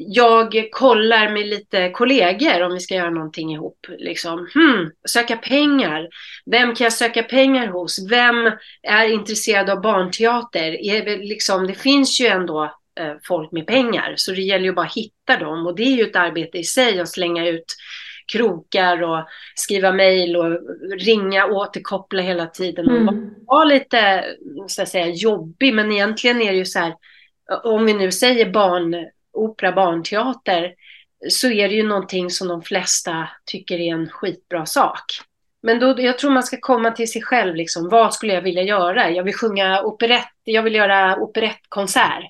[0.07, 3.87] jag kollar med lite kollegor om vi ska göra någonting ihop.
[3.97, 6.07] Liksom, hmm, söka pengar.
[6.45, 8.07] Vem kan jag söka pengar hos?
[8.09, 8.51] Vem
[8.83, 10.85] är intresserad av barnteater?
[10.85, 12.63] Är, liksom, det finns ju ändå
[12.99, 15.67] eh, folk med pengar, så det gäller ju bara att hitta dem.
[15.67, 17.75] Och det är ju ett arbete i sig att slänga ut
[18.31, 20.59] krokar och skriva mejl och
[20.99, 22.89] ringa och återkoppla hela tiden.
[22.89, 23.29] Mm.
[23.47, 24.25] Var lite
[24.67, 26.93] så att säga, jobbig, men egentligen är det ju så här,
[27.63, 28.95] om vi nu säger barn
[29.33, 30.73] opera, barnteater,
[31.29, 35.05] så är det ju någonting som de flesta tycker är en skitbra sak.
[35.63, 38.63] Men då, jag tror man ska komma till sig själv, liksom, vad skulle jag vilja
[38.63, 39.09] göra?
[39.09, 42.23] Jag vill sjunga operett, jag vill göra operettkonsert.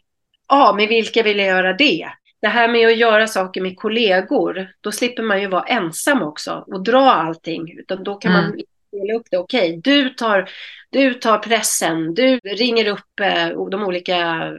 [0.48, 2.08] Ja, med vilka vill jag göra det?
[2.42, 6.64] Det här med att göra saker med kollegor, då slipper man ju vara ensam också
[6.68, 7.80] och dra allting.
[7.80, 8.46] Utan då kan mm.
[8.46, 9.38] man dela upp det.
[9.38, 10.50] Okej, okay, du, tar,
[10.90, 14.52] du tar pressen, du ringer upp eh, de olika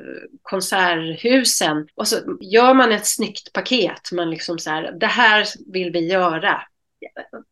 [0.42, 4.12] konserthusen och så gör man ett snyggt paket.
[4.12, 6.62] Man liksom så här, det här vill vi göra.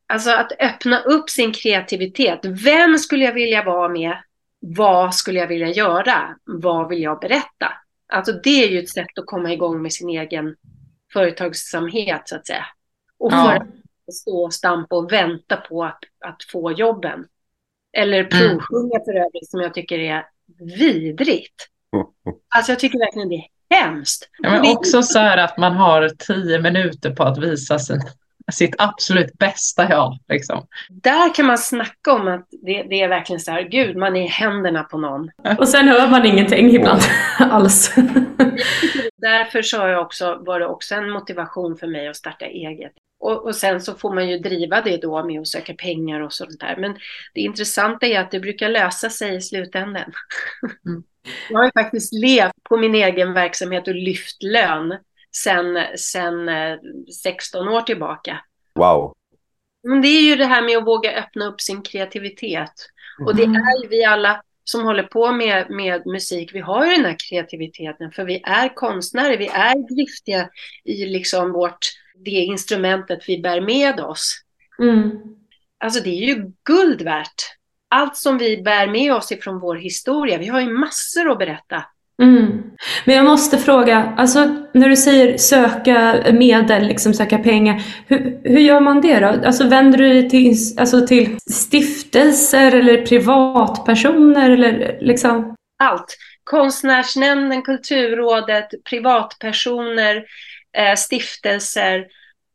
[0.08, 2.40] Alltså att öppna upp sin kreativitet.
[2.42, 4.16] Vem skulle jag vilja vara med?
[4.60, 6.36] Vad skulle jag vilja göra?
[6.44, 7.72] Vad vill jag berätta?
[8.12, 10.56] Alltså det är ju ett sätt att komma igång med sin egen
[11.12, 12.66] företagsamhet så att säga.
[13.18, 13.66] Och för ja
[14.12, 17.26] stå och stampa och vänta på att, att få jobben.
[17.92, 19.04] Eller provsjunga mm.
[19.04, 20.26] för övrigt som jag tycker är
[20.58, 21.66] vidrigt.
[22.54, 24.28] Alltså jag tycker verkligen det är hemskt.
[24.38, 28.00] Ja, men också så här att man har tio minuter på att visa sin,
[28.52, 30.18] sitt absolut bästa jag.
[30.28, 30.66] Liksom.
[30.88, 34.24] Där kan man snacka om att det, det, är verkligen så här, gud, man är
[34.24, 35.30] i händerna på någon.
[35.58, 37.00] Och sen hör man ingenting ibland
[37.38, 37.94] alls.
[39.16, 42.92] Därför så har jag också, var det också en motivation för mig att starta eget.
[43.20, 46.32] Och, och, sen så får man ju driva det då med att söka pengar och
[46.32, 46.76] sånt där.
[46.76, 46.96] Men
[47.34, 50.12] det intressanta är att det brukar lösa sig i slutändan.
[50.86, 51.02] Mm.
[51.50, 54.98] Jag har ju faktiskt levt på min egen verksamhet och lyft lön
[55.36, 56.50] sen, sen
[57.22, 58.40] 16 eh, år tillbaka.
[58.74, 59.14] Wow.
[59.82, 62.72] Men det är ju det här med att våga öppna upp sin kreativitet.
[63.18, 63.26] Mm.
[63.26, 63.56] Och det mm.
[63.56, 67.16] är ju vi alla som håller på med, med musik, vi har ju den här
[67.28, 70.48] kreativiteten för vi är konstnärer, vi är driftiga
[70.84, 71.86] i liksom vårt
[72.24, 74.42] det instrumentet vi bär med oss.
[74.78, 75.10] Mm.
[75.78, 77.56] Alltså det är ju guld värt.
[77.88, 80.38] Allt som vi bär med oss ifrån vår historia.
[80.38, 81.84] Vi har ju massor att berätta.
[82.22, 82.62] Mm.
[83.04, 88.58] Men jag måste fråga, alltså när du säger söka medel, liksom söka pengar, hur, hur
[88.58, 89.26] gör man det då?
[89.26, 95.56] Alltså vänder du dig till, alltså till stiftelser eller privatpersoner eller liksom?
[95.78, 96.16] Allt.
[96.44, 100.24] Konstnärsnämnden, Kulturrådet, privatpersoner,
[100.78, 102.06] eh, stiftelser.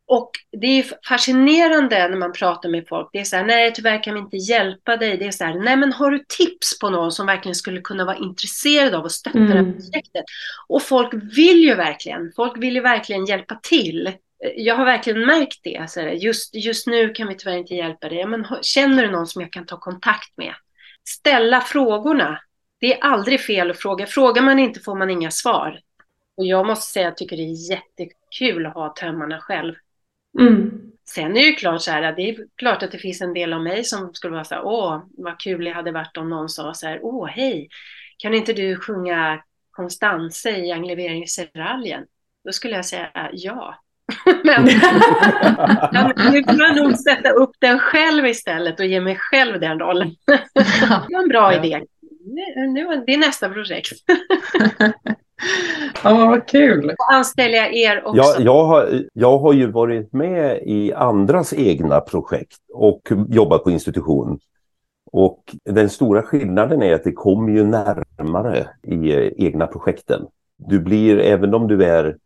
[0.07, 3.09] Och det är fascinerande när man pratar med folk.
[3.13, 5.17] Det är så här, nej tyvärr kan vi inte hjälpa dig.
[5.17, 8.05] Det är så här, nej men har du tips på någon som verkligen skulle kunna
[8.05, 9.49] vara intresserad av att stötta mm.
[9.49, 9.73] det här mm.
[9.73, 10.23] projektet?
[10.67, 14.11] Och folk vill ju verkligen, folk vill ju verkligen hjälpa till.
[14.55, 15.89] Jag har verkligen märkt det.
[15.89, 18.25] Så här, just, just nu kan vi tyvärr inte hjälpa dig.
[18.25, 20.53] Men känner du någon som jag kan ta kontakt med?
[21.09, 22.41] Ställa frågorna.
[22.79, 24.05] Det är aldrig fel att fråga.
[24.05, 25.79] Frågar man inte får man inga svar.
[26.37, 29.73] Och jag måste säga att jag tycker det är jättekul att ha tömmarna själv.
[30.39, 30.91] Mm.
[31.09, 33.53] Sen är det ju klart så här, det är klart att det finns en del
[33.53, 36.49] av mig som skulle vara så här, åh, vad kul det hade varit om någon
[36.49, 37.69] sa så här, åh, hej,
[38.17, 42.05] kan inte du sjunga Konstanze i Engleveringsseraljen?
[42.43, 43.75] Då skulle jag säga ja.
[44.53, 44.65] Men
[46.31, 50.15] nu får jag nog sätta upp den själv istället och ge mig själv den rollen.
[50.53, 51.81] det var en bra idé.
[52.25, 53.93] Nu, det är nästa projekt.
[56.03, 56.89] Ja, vad kul!
[56.89, 58.17] Och anställer jag er också.
[58.17, 63.71] Ja, jag, har, jag har ju varit med i andras egna projekt och jobbat på
[63.71, 64.39] institution.
[65.11, 70.27] Och den stora skillnaden är att det kommer ju närmare i eh, egna projekten.
[70.57, 72.17] Du blir, även om du är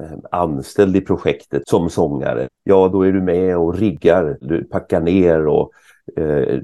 [0.00, 5.00] eh, anställd i projektet som sångare, ja då är du med och riggar, du packar
[5.00, 5.70] ner och
[6.16, 6.58] eh,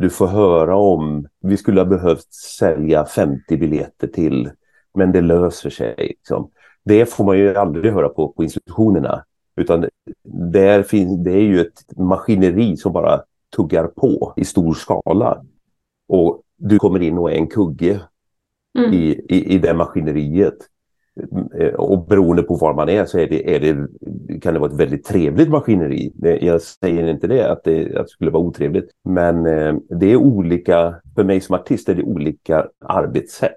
[0.00, 4.50] du får höra om, vi skulle ha behövt sälja 50 biljetter till
[4.94, 5.94] men det löser sig.
[5.98, 6.50] Liksom.
[6.84, 9.24] Det får man ju aldrig höra på, på institutionerna.
[9.56, 9.88] Utan
[10.52, 13.20] där finns, det är ju ett maskineri som bara
[13.56, 15.44] tuggar på i stor skala.
[16.08, 18.00] Och du kommer in och är en kugge
[18.78, 18.92] mm.
[18.94, 20.56] i, i, i det maskineriet.
[21.76, 23.88] Och beroende på var man är så är det, är det,
[24.40, 26.12] kan det vara ett väldigt trevligt maskineri.
[26.40, 28.90] Jag säger inte det att, det, att det skulle vara otrevligt.
[29.04, 33.56] Men eh, det är olika, för mig som artist är det olika arbetssätt.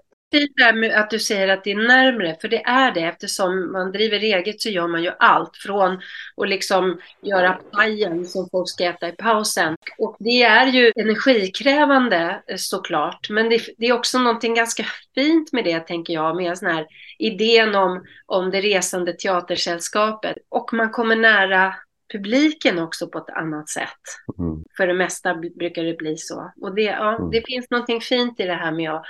[0.55, 3.01] Där med att du säger att det är närmre, för det är det.
[3.01, 5.57] Eftersom man driver eget så gör man ju allt.
[5.57, 5.99] Från
[6.37, 9.75] att liksom göra pajen som folk ska äta i pausen.
[9.97, 13.29] Och det är ju energikrävande eh, såklart.
[13.29, 16.35] Men det, det är också någonting ganska fint med det, tänker jag.
[16.35, 16.85] Med sån här
[17.19, 20.37] idén om, om det resande teatersällskapet.
[20.49, 21.75] Och man kommer nära
[22.13, 24.01] publiken också på ett annat sätt.
[24.39, 24.63] Mm.
[24.77, 26.51] För det mesta brukar det bli så.
[26.61, 27.31] Och det, ja, mm.
[27.31, 29.05] det finns någonting fint i det här med att,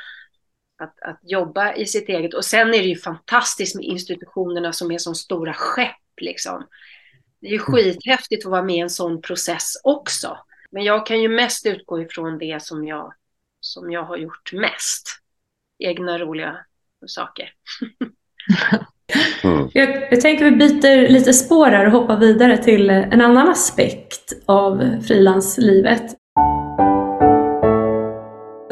[0.84, 2.34] att, att, jobba i sitt eget.
[2.34, 6.22] Och sen är det ju fantastiskt med institutionerna som är som stora skepp.
[6.22, 6.68] Liksom.
[7.42, 7.66] Det är ju mm.
[7.66, 10.38] skithäftigt att vara med i en sån process också.
[10.72, 13.14] Men jag kan ju mest utgå ifrån det som jag,
[13.60, 15.08] som jag har gjort mest.
[15.80, 16.58] Egna roliga
[17.08, 17.54] saker.
[19.44, 19.70] Mm.
[19.74, 24.34] Jag, jag tänker vi byter lite spår här och hoppar vidare till en annan aspekt
[24.46, 26.04] av frilanslivet.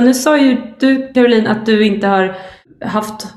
[0.01, 2.35] Nu sa ju du Caroline att du inte har
[2.81, 3.27] haft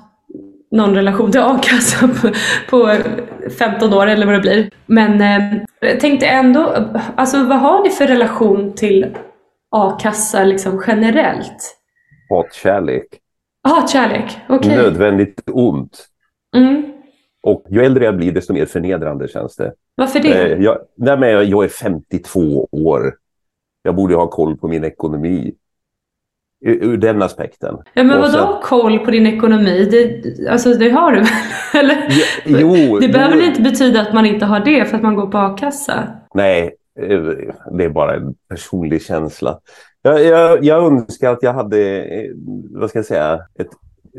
[0.70, 2.30] någon relation till a-kassa på,
[2.70, 2.98] på
[3.58, 4.70] 15 år eller vad det blir.
[4.86, 9.16] Men eh, jag tänkte ändå, alltså vad har ni för relation till
[9.70, 11.76] a-kassa liksom generellt?
[12.30, 13.06] Hatkärlek.
[13.62, 14.56] Hatkärlek, okej.
[14.58, 14.76] Okay.
[14.76, 16.06] Nödvändigt ont.
[16.56, 16.92] Mm.
[17.42, 19.72] Och ju äldre jag blir, desto mer förnedrande känns det.
[19.94, 20.52] Varför det?
[20.52, 23.14] Eh, jag, nej, men jag är 52 år.
[23.82, 25.54] Jag borde ha koll på min ekonomi.
[26.66, 27.76] Ur, ur den aspekten.
[27.94, 28.62] Ja, men vadå sen...
[28.62, 29.88] koll på din ekonomi?
[29.90, 31.90] Det, alltså, det har du väl?
[32.60, 35.26] Jo, det behöver väl inte betyda att man inte har det för att man går
[35.26, 36.08] på a-kassa?
[36.34, 37.22] Nej, eh,
[37.72, 39.58] det är bara en personlig känsla.
[40.02, 42.30] Jag, jag, jag önskar att jag hade, eh,
[42.70, 43.70] vad ska jag säga, ett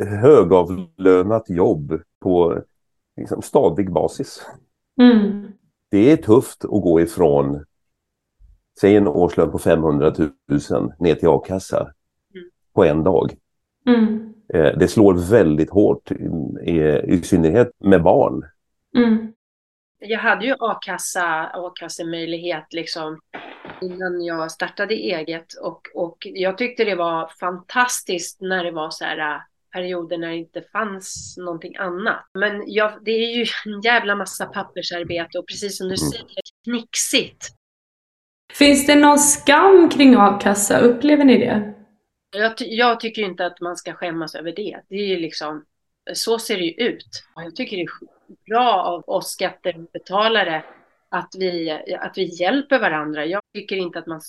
[0.07, 2.61] högavlönat jobb på
[3.17, 4.45] liksom, stadig basis.
[5.01, 5.47] Mm.
[5.91, 7.65] Det är tufft att gå ifrån,
[8.81, 10.13] säg en årslön på 500
[10.69, 11.91] 000 ner till a-kassa.
[12.75, 13.31] På en dag.
[13.87, 14.33] Mm.
[14.53, 16.11] Eh, det slår väldigt hårt,
[16.61, 18.45] i, i synnerhet med barn.
[18.97, 19.33] Mm.
[19.99, 23.19] Jag hade ju a-kassa, a-kassemöjlighet liksom
[23.81, 29.05] innan jag startade eget och, och jag tyckte det var fantastiskt när det var så
[29.05, 29.41] här
[29.73, 32.25] perioder när det inte fanns någonting annat.
[32.33, 36.11] Men ja, det är ju en jävla massa pappersarbete och precis som du mm.
[36.11, 36.25] säger,
[36.63, 37.47] knixigt.
[38.53, 40.79] Finns det någon skam kring a-kassa?
[40.79, 41.74] Upplever ni det?
[42.35, 44.79] Jag, jag, tycker inte att man ska skämmas över det.
[44.89, 45.65] Det är ju liksom,
[46.13, 47.23] så ser det ju ut.
[47.35, 47.89] Jag tycker det är
[48.49, 50.63] bra av oss skattebetalare
[51.09, 53.25] att vi, att vi hjälper varandra.
[53.25, 54.21] Jag tycker inte att man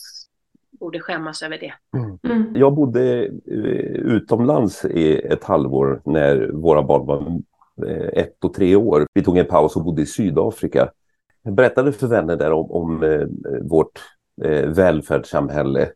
[0.70, 1.72] borde skämmas över det.
[1.98, 2.18] Mm.
[2.24, 2.56] mm.
[2.56, 7.40] Jag bodde eh, utomlands i ett halvår när våra barn var
[7.88, 9.06] eh, ett och tre år.
[9.14, 10.90] Vi tog en paus och bodde i Sydafrika.
[11.42, 13.26] Jag berättade för vänner där om, om eh,
[13.62, 14.00] vårt
[14.66, 15.88] välfärdssamhälle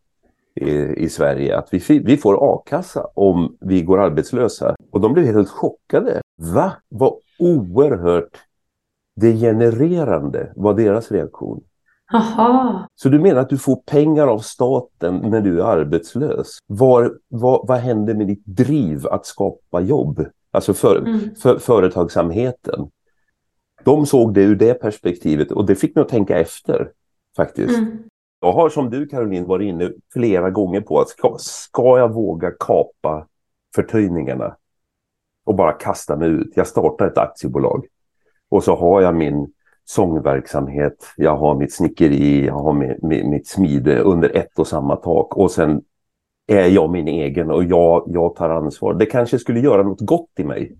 [0.60, 4.74] i, i, Sverige att vi, vi får a-kassa om vi går arbetslösa.
[4.90, 6.20] Och de blev helt chockade.
[6.36, 6.72] Va?
[6.88, 8.38] Vad oerhört
[9.20, 11.60] degenererande var deras reaktion.
[12.12, 12.86] Aha.
[12.94, 16.58] Så du menar att du får pengar av staten när du är arbetslös?
[16.66, 20.26] Var, var, vad händer med ditt driv att skapa jobb?
[20.50, 21.34] Alltså för, mm.
[21.34, 22.90] för, företagsamheten.
[23.84, 26.90] De såg det ur det perspektivet och det fick mig att tänka efter
[27.36, 27.78] faktiskt.
[27.78, 27.98] Mm.
[28.40, 32.50] Jag har som du Caroline varit inne flera gånger på att ska, ska jag våga
[32.50, 33.26] kapa
[33.74, 34.56] förtöjningarna
[35.44, 36.52] och bara kasta mig ut.
[36.54, 37.86] Jag startar ett aktiebolag
[38.48, 39.52] och så har jag min
[39.84, 45.36] sångverksamhet, jag har mitt snickeri, jag har mitt, mitt smide under ett och samma tak
[45.36, 45.82] och sen
[46.46, 48.94] är jag min egen och jag, jag tar ansvar.
[48.94, 50.76] Det kanske skulle göra något gott i mig.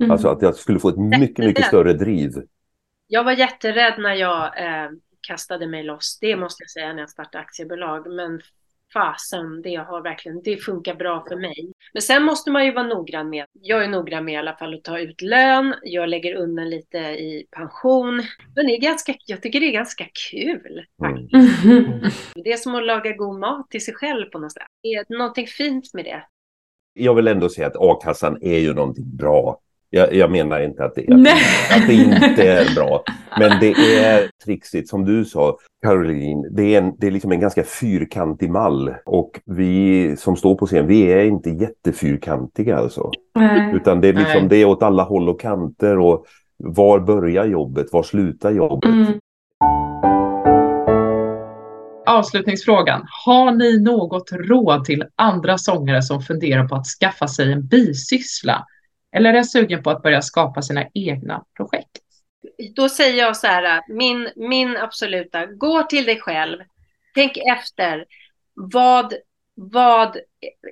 [0.00, 0.10] Mm.
[0.10, 2.42] Alltså att jag skulle få ett mycket, mycket större driv.
[3.06, 4.90] Jag var jätterädd när jag eh,
[5.28, 6.18] kastade mig loss.
[6.20, 8.10] Det måste jag säga när jag startade aktiebolag.
[8.10, 8.40] Men
[8.92, 11.72] fasen, det har verkligen, det funkar bra för mig.
[11.92, 14.74] Men sen måste man ju vara noggrann med, jag är noggrann med i alla fall
[14.74, 18.14] att ta ut lön, jag lägger undan lite i pension.
[18.54, 20.84] Men det är ganska, jag tycker det är ganska kul.
[21.02, 21.28] Mm.
[22.34, 24.66] Det är som att laga god mat till sig själv på något sätt.
[24.82, 26.22] Det är någonting fint med det.
[26.94, 29.60] Jag vill ändå säga att a-kassan är ju någonting bra.
[29.90, 33.04] Jag, jag, menar inte att det, att, att det inte är bra.
[33.38, 36.48] Men det är trixigt, som du sa, Caroline.
[36.50, 38.94] Det är, en, det är liksom en ganska fyrkantig mall.
[39.06, 43.10] Och vi som står på scen, vi är inte jättefyrkantiga alltså.
[43.38, 43.76] Mm.
[43.76, 45.98] Utan det är, liksom, det är åt alla håll och kanter.
[45.98, 46.26] Och
[46.56, 47.86] var börjar jobbet?
[47.92, 48.90] Var slutar jobbet?
[48.90, 49.12] Mm.
[52.06, 53.06] Avslutningsfrågan.
[53.26, 58.64] Har ni något råd till andra sångare som funderar på att skaffa sig en bisyssla?
[59.12, 61.98] Eller är sugen på att börja skapa sina egna projekt?
[62.76, 66.58] Då säger jag så här, min, min absoluta, gå till dig själv,
[67.14, 68.04] tänk efter,
[68.54, 69.14] vad,
[69.54, 70.16] vad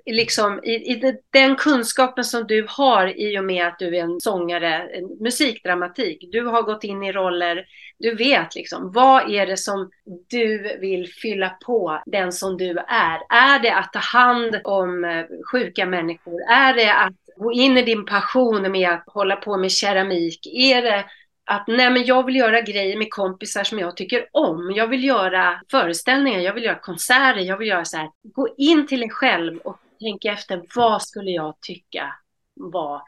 [0.07, 4.20] liksom i, i, den kunskapen som du har i och med att du är en
[4.20, 6.28] sångare, en musikdramatik.
[6.32, 7.66] Du har gått in i roller,
[7.99, 9.91] du vet liksom vad är det som
[10.28, 13.20] du vill fylla på den som du är.
[13.28, 16.41] Är det att ta hand om eh, sjuka människor?
[16.51, 20.47] Är det att gå in i din passion med att hålla på med keramik?
[20.47, 21.05] Är det
[21.47, 24.72] att nej men jag vill göra grejer med kompisar som jag tycker om.
[24.76, 28.11] Jag vill göra föreställningar, jag vill göra konserter, jag vill göra så här.
[28.22, 32.14] Gå in till dig själv och tänk efter vad skulle jag tycka
[32.55, 33.03] var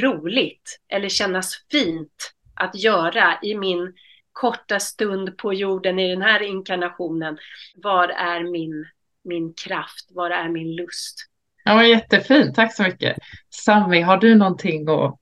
[0.00, 3.94] roligt eller kännas fint att göra i min
[4.32, 7.38] korta stund på jorden i den här inkarnationen.
[7.74, 8.86] Var är min,
[9.24, 10.10] min kraft?
[10.10, 11.31] Var är min lust?
[11.64, 13.16] Ja, jättefint, tack så mycket.
[13.50, 15.18] Sami, har du någonting att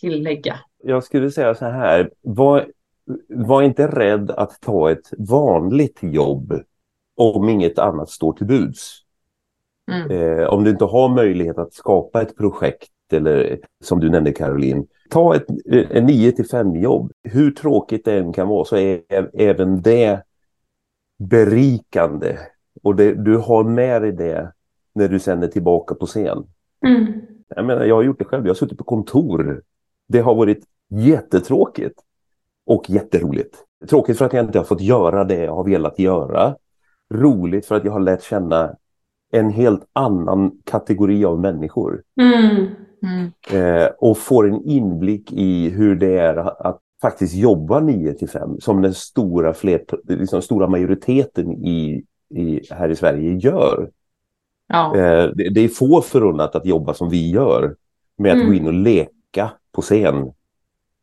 [0.00, 0.58] tillägga?
[0.82, 2.66] jag skulle säga så här, var,
[3.28, 6.62] var inte rädd att ta ett vanligt jobb
[7.16, 8.98] om inget annat står till buds.
[9.92, 10.10] Mm.
[10.10, 14.86] Eh, om du inte har möjlighet att skapa ett projekt eller som du nämnde Caroline,
[15.10, 15.46] ta ett,
[15.90, 17.12] ett 9 till 5 jobb.
[17.22, 19.00] Hur tråkigt det än kan vara så är
[19.34, 20.22] även det
[21.18, 22.38] berikande.
[22.82, 24.52] Och det, du har med dig det
[24.94, 26.46] när du sen är tillbaka på scen.
[26.86, 27.12] Mm.
[27.48, 29.62] Jag, menar, jag har gjort det själv, jag har suttit på kontor.
[30.08, 32.00] Det har varit Jättetråkigt.
[32.66, 33.56] Och jätteroligt.
[33.88, 36.56] Tråkigt för att jag inte har fått göra det jag har velat göra.
[37.14, 38.76] Roligt för att jag har lärt känna
[39.32, 42.02] en helt annan kategori av människor.
[42.20, 42.66] Mm.
[43.02, 43.32] Mm.
[43.52, 46.36] Eh, och får en inblick i hur det är
[46.66, 52.60] att faktiskt jobba 9 till 5 som den stora, flert, liksom stora majoriteten i, i,
[52.70, 53.90] här i Sverige gör.
[54.72, 54.96] Ja.
[54.96, 57.76] Eh, det, det, är få förunnat att jobba som vi gör
[58.18, 58.48] med att mm.
[58.48, 60.32] gå in och leka på scen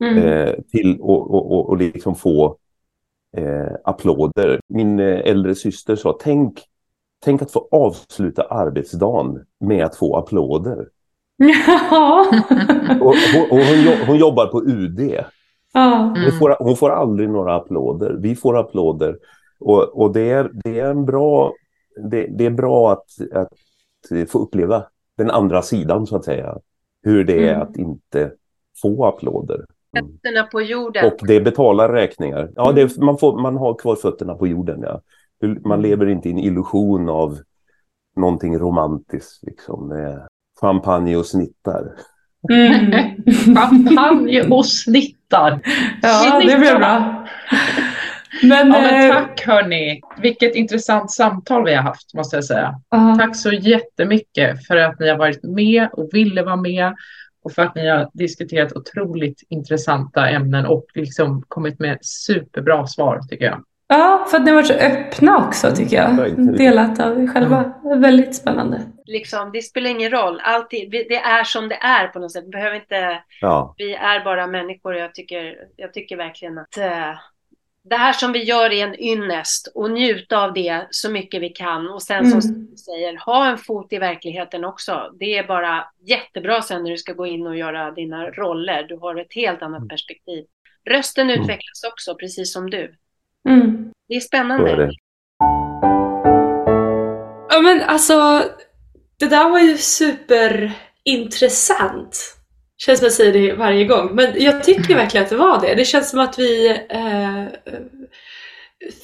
[0.03, 0.17] Mm.
[0.17, 2.57] Eh, till och, och, och, liksom få
[3.37, 4.59] eh, applåder.
[4.67, 6.61] Min eh, äldre syster sa, tänk,
[7.23, 10.87] tänk att få avsluta arbetsdagen med att få applåder.
[11.37, 12.25] Ja.
[13.01, 14.99] och, och, och hon, hon, jobbar på UD.
[14.99, 16.09] Mm.
[16.09, 18.15] Hon, får, hon får aldrig några applåder.
[18.19, 19.17] Vi får applåder.
[19.59, 21.53] Och, och det, är, det är en bra...
[22.03, 24.85] Det, det är bra att, att få uppleva
[25.17, 26.57] den andra sidan så att säga.
[27.03, 27.61] Hur det är mm.
[27.61, 28.31] att inte
[28.81, 29.65] få applåder.
[29.97, 31.05] Fötterna på jorden.
[31.05, 32.51] Och det betalar räkningar.
[32.55, 34.79] Ja, det, man, får, man har kvar fötterna på jorden.
[34.81, 35.01] Ja.
[35.65, 37.39] Man lever inte i en illusion av
[38.15, 40.27] någonting romantiskt, liksom, med
[40.61, 41.91] champagne och snittar.
[42.51, 42.91] Mm.
[43.55, 45.61] champagne och snittar.
[46.01, 47.25] Ja, det blir bra.
[48.43, 50.01] Men, ja, men eh, tack hörni.
[50.21, 52.75] Vilket intressant samtal vi har haft måste jag säga.
[52.95, 53.17] Uh.
[53.17, 56.95] Tack så jättemycket för att ni har varit med och ville vara med
[57.43, 63.19] och för att ni har diskuterat otroligt intressanta ämnen och liksom kommit med superbra svar
[63.29, 63.63] tycker jag.
[63.87, 66.37] Ja, för att ni har varit så öppna också tycker jag.
[66.57, 67.73] Delat av er själva.
[67.85, 68.01] Mm.
[68.01, 68.81] Väldigt spännande.
[69.05, 70.41] Liksom, det spelar ingen roll.
[70.43, 72.43] Alltid, det är som det är på något sätt.
[72.45, 73.23] Vi behöver inte...
[73.41, 73.75] Ja.
[73.77, 74.95] Vi är bara människor.
[74.95, 77.19] Jag tycker, jag tycker verkligen att uh,
[77.83, 81.49] det här som vi gör är en ynnest och njuta av det så mycket vi
[81.49, 81.89] kan.
[81.89, 82.41] Och sen mm.
[82.41, 85.11] som du säger, ha en fot i verkligheten också.
[85.19, 88.83] Det är bara jättebra sen när du ska gå in och göra dina roller.
[88.83, 89.89] Du har ett helt annat mm.
[89.89, 90.45] perspektiv.
[90.89, 91.41] Rösten mm.
[91.41, 92.95] utvecklas också, precis som du.
[93.49, 93.91] Mm.
[94.07, 94.71] Det är spännande.
[94.71, 94.91] Är det.
[97.49, 98.43] Ja men alltså,
[99.19, 102.38] det där var ju superintressant.
[102.85, 105.75] Känns som jag säger det varje gång, men jag tycker verkligen att det var det.
[105.75, 107.45] Det känns som att vi eh,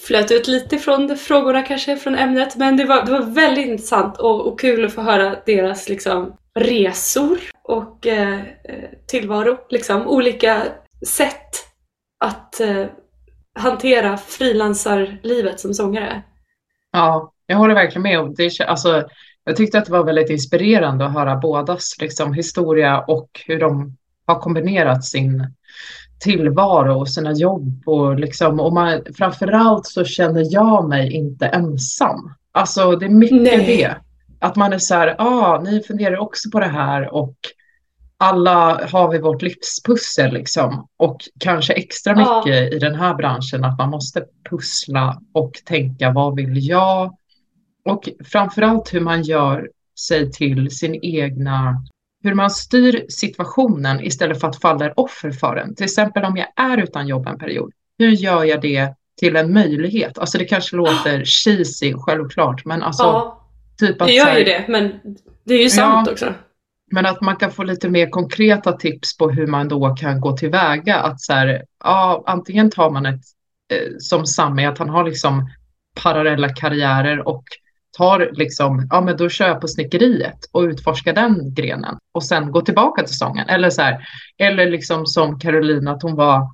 [0.07, 2.55] flöt ut lite från frågorna kanske, från ämnet.
[2.55, 6.37] Men det var, det var väldigt intressant och, och kul att få höra deras liksom,
[6.59, 8.39] resor och eh,
[9.07, 9.57] tillvaro.
[9.69, 10.07] Liksom.
[10.07, 10.63] Olika
[11.07, 11.51] sätt
[12.19, 12.85] att eh,
[13.59, 16.21] hantera frilansarlivet som sångare.
[16.91, 18.35] Ja, jag håller verkligen med.
[18.37, 19.03] Det, alltså,
[19.45, 23.97] jag tyckte att det var väldigt inspirerande att höra bådas liksom, historia och hur de
[24.25, 25.53] har kombinerat sin
[26.19, 27.83] tillvaro och sina jobb.
[27.85, 32.33] Och, liksom, och man, framförallt så känner jag mig inte ensam.
[32.51, 33.65] Alltså det är mycket Nej.
[33.65, 33.95] det.
[34.39, 37.35] Att man är så här, ja, ah, ni funderar också på det här och
[38.17, 40.87] alla har vi vårt livspussel liksom.
[40.97, 42.75] Och kanske extra mycket ja.
[42.75, 47.17] i den här branschen att man måste pussla och tänka vad vill jag?
[47.85, 49.69] Och framförallt hur man gör
[49.99, 51.83] sig till sin egna,
[52.23, 55.75] hur man styr situationen istället för att falla offer för den.
[55.75, 59.53] Till exempel om jag är utan jobb en period, hur gör jag det till en
[59.53, 60.17] möjlighet?
[60.17, 64.07] Alltså det kanske låter cheesy, självklart, men alltså ja, typ att...
[64.07, 64.99] Det gör ju det, men
[65.43, 66.33] det är ju sant ja, också.
[66.91, 70.37] Men att man kan få lite mer konkreta tips på hur man då kan gå
[70.37, 70.95] tillväga.
[70.95, 73.21] Att så här, ja, antingen tar man ett,
[73.73, 75.49] eh, som Sami, att han har liksom
[76.03, 77.43] parallella karriärer och
[77.97, 82.51] tar liksom, ja men då kör jag på snickeriet och utforskar den grenen och sen
[82.51, 83.49] går tillbaka till sången.
[83.49, 86.51] Eller så här, eller liksom som Carolina, att hon var,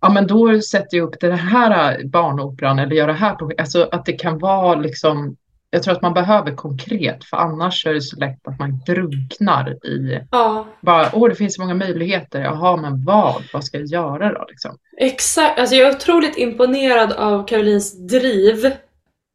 [0.00, 3.88] ja men då sätter jag upp den här barnoperan eller gör det här på, alltså
[3.92, 5.36] att det kan vara liksom
[5.72, 9.86] jag tror att man behöver konkret för annars är det så lätt att man drunknar
[9.86, 13.86] i Ja, bara, åh det finns så många möjligheter, jaha men vad, vad ska jag
[13.86, 14.78] göra då liksom?
[14.98, 15.58] exakt.
[15.58, 18.72] Alltså jag är otroligt imponerad av Karolins driv.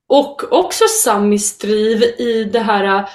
[0.10, 3.10] Och också Samis driv i det här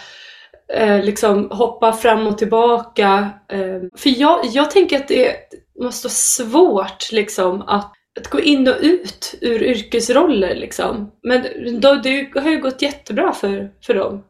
[0.72, 3.30] eh, liksom hoppa fram och tillbaka.
[3.53, 5.36] Eh, för jag, jag tänker att det
[5.82, 11.11] måste vara svårt liksom att, att gå in och ut ur yrkesroller liksom.
[11.22, 11.47] Men
[11.80, 14.24] då, det har ju gått jättebra för, för dem.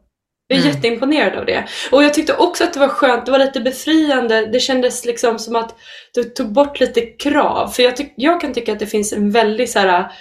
[0.47, 0.75] Jag är Mm.
[0.75, 1.65] jätteimponerad av det.
[1.91, 4.45] Och jag tyckte också att det var skönt, det var lite befriande.
[4.45, 5.75] Det kändes liksom som att
[6.13, 7.67] du tog bort lite krav.
[7.67, 10.11] För jag, tyck, jag kan tycka att det finns en väldigt så här.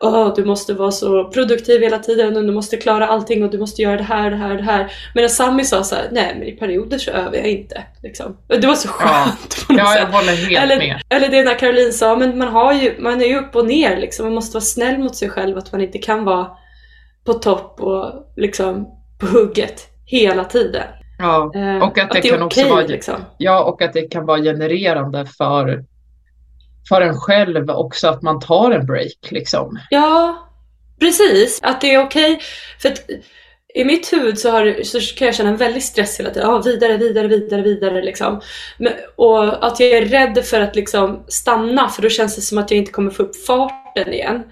[0.00, 3.58] Åh, du måste vara så produktiv hela tiden och du måste klara allting och du
[3.58, 4.92] måste göra det här, det här, det här.
[5.14, 7.82] Men Sami sa så här, nej men i perioder så övar jag inte.
[8.02, 8.36] Liksom.
[8.46, 8.92] Det var så Ja.
[8.94, 9.98] skönt Ja, sätt.
[10.00, 11.00] jag håller helt Eller, med.
[11.08, 13.96] eller det när Caroline sa, men man, har ju, man är ju upp och ner
[13.96, 14.24] liksom.
[14.26, 16.46] Man måste vara snäll mot sig själv, att man inte kan vara
[17.24, 18.88] på topp och liksom
[19.20, 20.82] på hugget hela tiden.
[21.18, 21.52] Ja.
[21.54, 23.14] Eh, Och att det är kan också okej, vara- liksom.
[23.38, 25.84] ja, och att det kan vara genererande för,
[26.88, 29.78] för en själv också att man tar en break liksom.
[29.90, 30.48] Ja,
[31.00, 31.60] precis.
[31.62, 32.40] Att det är okej.
[32.82, 33.00] För att
[33.74, 36.48] i mitt huvud så, har, så kan jag känna en väldig stress hela tiden.
[36.48, 38.40] Ja, vidare, vidare, vidare, vidare liksom.
[38.78, 42.58] Men, och att jag är rädd för att liksom stanna för då känns det som
[42.58, 44.42] att jag inte kommer få upp farten igen.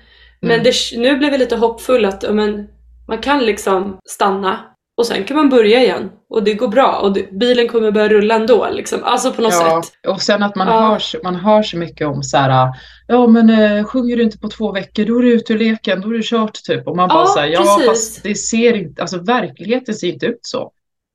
[0.41, 0.65] Men Mm.
[0.65, 2.69] det, nu blev jag lite hoppfull att men,
[3.09, 4.65] man kan liksom stanna
[4.97, 8.09] och sen kan man börja igen och det går bra och det, bilen kommer börja
[8.09, 8.69] rulla ändå.
[8.73, 9.05] Liksom.
[9.05, 10.11] Alltså på något Ja, sätt.
[10.13, 10.81] och sen att man, Ja.
[10.81, 12.69] hör, så- man hör så mycket om så här,
[13.09, 16.01] ja men eh, sjunger du inte på två veckor då är du ute ur leken,
[16.01, 16.87] då är du kört typ.
[16.89, 17.87] Och man bara Ja, så här, ja precis.
[17.87, 20.73] fast det ser inte, alltså verkligheten ser inte ut så.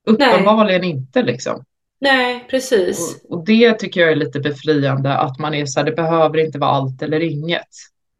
[0.07, 1.63] Uppenbarligen inte liksom.
[2.01, 3.21] Nej, precis.
[3.29, 6.37] Och, och det tycker jag är lite befriande, att man är så här, det behöver
[6.45, 7.67] inte vara allt eller inget.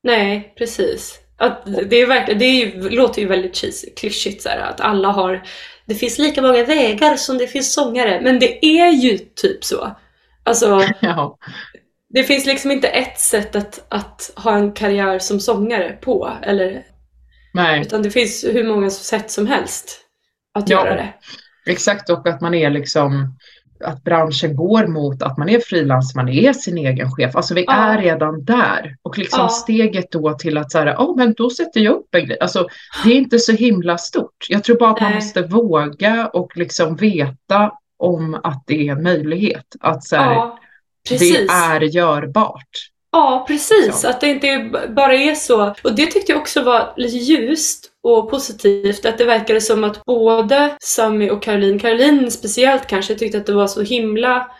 [0.04, 1.20] Nej, precis.
[1.42, 4.82] Att det är verkligen, det är ju, låter ju väldigt cheesy, klyschigt så här, att
[4.82, 5.44] alla har,
[5.86, 9.96] det finns lika många vägar som det finns sångare, men det är ju typ så.
[10.44, 11.38] Alltså, Ja,
[12.14, 16.84] det finns liksom inte ett sätt att, att ha en karriär som sångare på, eller,
[17.54, 20.00] nej, utan det finns hur många sätt som helst
[20.54, 20.86] att Ja.
[20.86, 21.14] göra det.
[21.66, 23.38] exakt och att man är liksom
[23.86, 27.36] att branschen går mot att man är frilans, man är sin egen chef.
[27.36, 27.74] Alltså vi Ja.
[27.74, 28.96] är redan där.
[29.02, 29.50] Och liksom Ja.
[29.50, 32.38] steget då till att så här, oh, men då sätter jag upp en grej.
[32.42, 32.68] Alltså
[33.04, 34.46] det är inte så himla stort.
[34.50, 35.16] Jag tror bara att man Nej.
[35.22, 39.66] måste våga och liksom veta om att det är en möjlighet.
[39.80, 40.60] Att så här, Ja,
[41.10, 42.70] det är görbart.
[43.12, 43.96] Ja, precis.
[44.02, 44.10] Så.
[44.10, 45.76] Att det inte bara är så.
[45.84, 49.06] Och det tyckte jag också var lite ljust och positivt.
[49.06, 53.54] Att det verkade som att både Sami och Caroline, Caroline speciellt kanske, tyckte att det
[53.54, 54.52] var så himla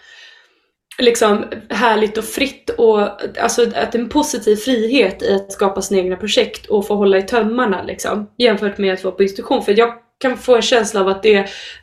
[0.98, 3.00] liksom härligt och fritt och
[3.42, 7.22] alltså att en positiv frihet i att skapa sina egna projekt och få hålla i
[7.22, 9.64] tömmarna liksom jämfört med att vara på institution.
[9.64, 11.38] För jag kan få en känsla av att det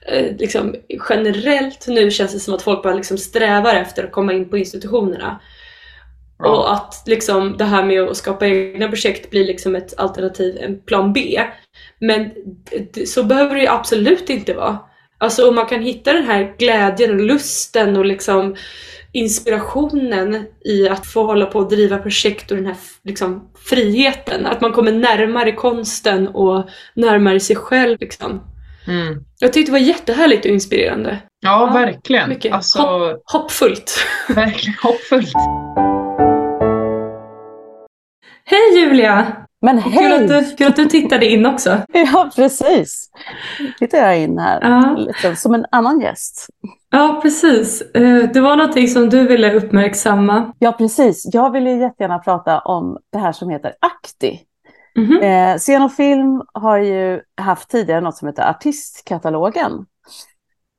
[0.07, 0.75] eh, liksom
[1.09, 4.59] generellt nu känns det som att folk bara liksom strävar efter att komma in på
[4.59, 5.41] institutionerna.
[6.39, 6.49] Ja.
[6.49, 10.80] Och att liksom det här med att skapa egna projekt blir liksom ett alternativ, en
[10.82, 11.41] plan B.
[12.01, 12.30] Men
[13.07, 14.78] så behöver det ju absolut inte vara.
[15.18, 18.57] Alltså om man kan hitta den här glädjen och lusten och liksom
[19.12, 24.47] inspirationen i att få hålla på och driva projekt och den här liksom, friheten.
[24.47, 27.97] Att man kommer närmare konsten och närmare sig själv.
[28.01, 28.40] Liksom.
[28.86, 29.24] Mm.
[29.39, 31.19] Jag tyckte det var jättehärligt och inspirerande.
[31.40, 32.28] Ja, Ja, verkligen.
[32.28, 32.52] mycket.
[32.52, 33.98] Alltså, Hoppfullt.
[34.28, 35.32] verkligen hoppfullt.
[38.51, 39.27] Hej Julia!
[39.62, 40.12] Men Kul hej!
[40.25, 41.77] att, du, kul att du tittade in också.
[41.93, 43.11] Ja, precis.
[43.79, 44.97] Tittar jag in här, Ja.
[44.99, 46.47] lite som en annan gäst.
[46.91, 47.81] Ja, precis.
[47.83, 50.53] Eh, Det var någonting som du ville uppmärksamma.
[50.59, 51.23] Ja, precis.
[51.33, 54.41] Jag vill ju jättegärna prata om det här som heter Akti.
[54.97, 55.19] Mhm.
[55.23, 59.73] Eh, Scen och film har ju haft tidigare något som heter Artistkatalogen.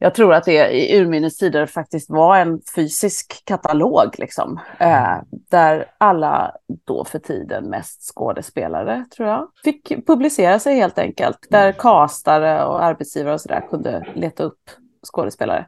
[0.02, 5.18] Jag tror att det i urminnes tider faktiskt var en fysisk katalog, liksom, eh,
[5.50, 6.52] där alla
[6.86, 11.38] då för tiden mest skådespelare, tror jag, fick publicera sig helt enkelt.
[11.50, 14.60] Där castare och arbetsgivare och sådär kunde leta upp
[15.04, 15.68] skådespelare.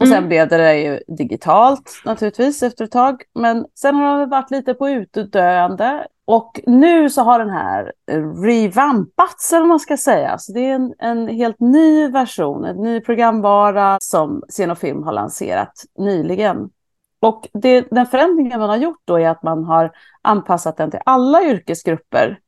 [0.00, 0.28] Och sen Mm.
[0.28, 3.22] blev det ju digitalt naturligtvis efter ett tag.
[3.34, 6.06] Men sen har det varit lite på utdöende.
[6.24, 7.92] Och nu så har den här
[8.44, 10.38] revampats, eller vad man ska säga.
[10.38, 15.02] Så det är en, en helt ny version, en ny programvara som Scen och Film
[15.02, 16.70] har lanserat nyligen.
[17.20, 19.90] Och det, den förändringen man har gjort då är att man har
[20.22, 22.38] anpassat den till alla yrkesgrupper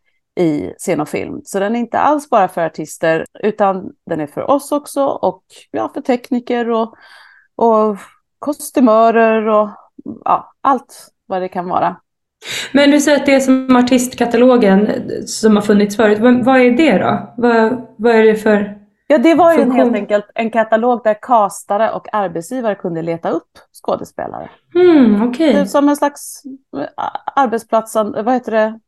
[0.40, 1.40] i scen och film.
[1.44, 5.42] Så den är inte alls bara för artister utan den är för oss också och
[5.70, 6.94] ja, för tekniker och,
[7.56, 7.96] och
[8.38, 9.68] kostymörer och
[10.24, 11.96] ja, allt vad det kan vara.
[12.72, 14.88] Men du säger att det är som artistkatalogen
[15.26, 16.18] som har funnits förut.
[16.18, 17.34] Vad, vad är det då?
[17.36, 21.16] Vad, vad är det för Ja, det var ju en, helt enkelt en katalog där
[21.22, 24.50] kastare och arbetsgivare kunde leta upp skådespelare.
[25.28, 25.52] Okej.
[25.54, 26.42] är som en slags
[26.76, 27.04] eh,
[27.36, 28.80] arbetsplats, vad heter det,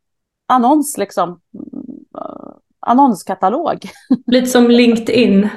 [0.47, 1.29] annons liksom.
[1.31, 1.41] Mm,
[2.87, 3.79] Annonskatalog.
[4.27, 5.49] Lite som LinkedIn.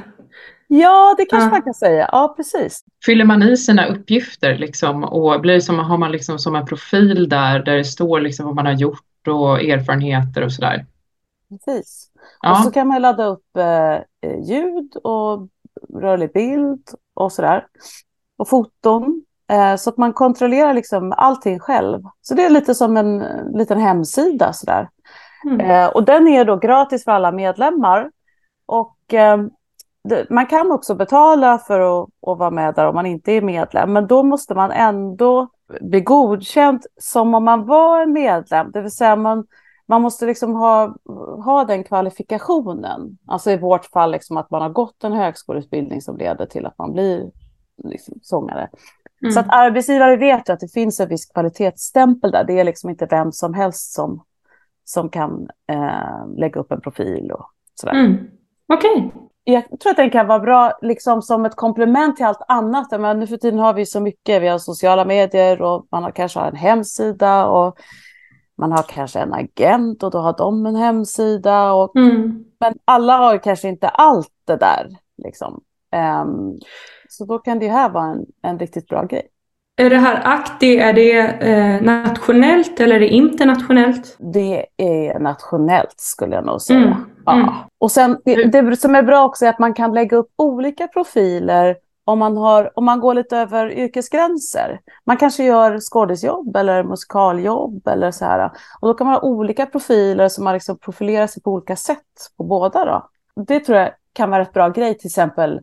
[0.67, 1.51] Ja, det kanske Ja.
[1.51, 2.09] man kan säga.
[2.11, 2.83] Ja, precis.
[3.05, 7.29] Fyller man i sina uppgifter liksom och blir som, har man liksom som en profil
[7.29, 10.85] där, där det står liksom vad man har gjort och erfarenheter och sådär?
[11.49, 12.09] precis.
[12.47, 15.47] Och så Ja, kan man ladda upp eh, eh, ljud och
[16.01, 16.81] rörlig bild
[17.13, 17.67] och sådär.
[18.37, 19.23] Och foton.
[19.49, 22.03] Eh, så att man kontrollerar liksom allting själv.
[22.21, 24.89] Så det är lite som en eh, liten hemsida sådär.
[25.45, 25.59] Mm.
[25.59, 28.11] Eh, och den är då gratis för alla medlemmar.
[28.65, 28.93] Och
[30.29, 33.93] man kan också betala för att, att vara med där om man inte är medlem.
[33.93, 35.49] Men då måste man ändå
[35.81, 38.71] bli godkänd som om man var en medlem.
[38.71, 39.47] Det vill säga man,
[39.85, 40.95] man måste liksom ha,
[41.45, 43.17] ha den kvalifikationen.
[43.27, 46.77] Alltså i vårt fall liksom att man har gått en högskoleutbildning som leder till att
[46.77, 47.31] man blir
[47.83, 48.69] liksom sångare.
[49.21, 49.31] Mm.
[49.31, 52.43] Så att arbetsgivare vet ju att det finns en viss kvalitetsstämpel där.
[52.43, 54.23] Det är liksom inte vem som helst som,
[54.85, 57.45] som kan eh, lägga upp en profil och
[57.75, 57.93] sådär.
[57.93, 58.17] Mm.
[58.73, 59.11] Okej.
[59.43, 62.91] Jag tror att den kan vara bra liksom som ett komplement till allt annat.
[62.91, 64.41] Men nu för tiden har vi så mycket.
[64.41, 67.77] Vi har sociala medier och man har kanske har en hemsida och
[68.57, 71.73] man har kanske en agent och då har de en hemsida.
[71.73, 72.45] Och, Mm.
[72.59, 74.89] men alla har kanske inte allt det där.
[75.23, 75.61] Liksom.
[75.91, 76.53] Ehm,
[77.09, 79.27] så då kan det här vara en, en riktigt bra grej.
[79.79, 84.17] Är det här Acti, är det eh, nationellt eller är det internationellt?
[84.19, 86.79] Det är nationellt skulle jag nog säga.
[86.79, 86.93] Mm,
[87.25, 87.33] Ja.
[87.33, 87.49] mm.
[87.77, 90.87] Och sen det, det som är bra också är att man kan lägga upp olika
[90.87, 91.75] profiler
[92.05, 94.79] om man, har, om man går lite över yrkesgränser.
[95.05, 98.51] Man kanske gör skådisjobb eller musikaljobb eller så här.
[98.79, 102.31] Och då kan man ha olika profiler som man liksom profilerar sig på olika sätt
[102.37, 102.85] på båda.
[102.85, 103.09] Då.
[103.43, 105.61] Det tror jag kan vara ett bra grej till exempel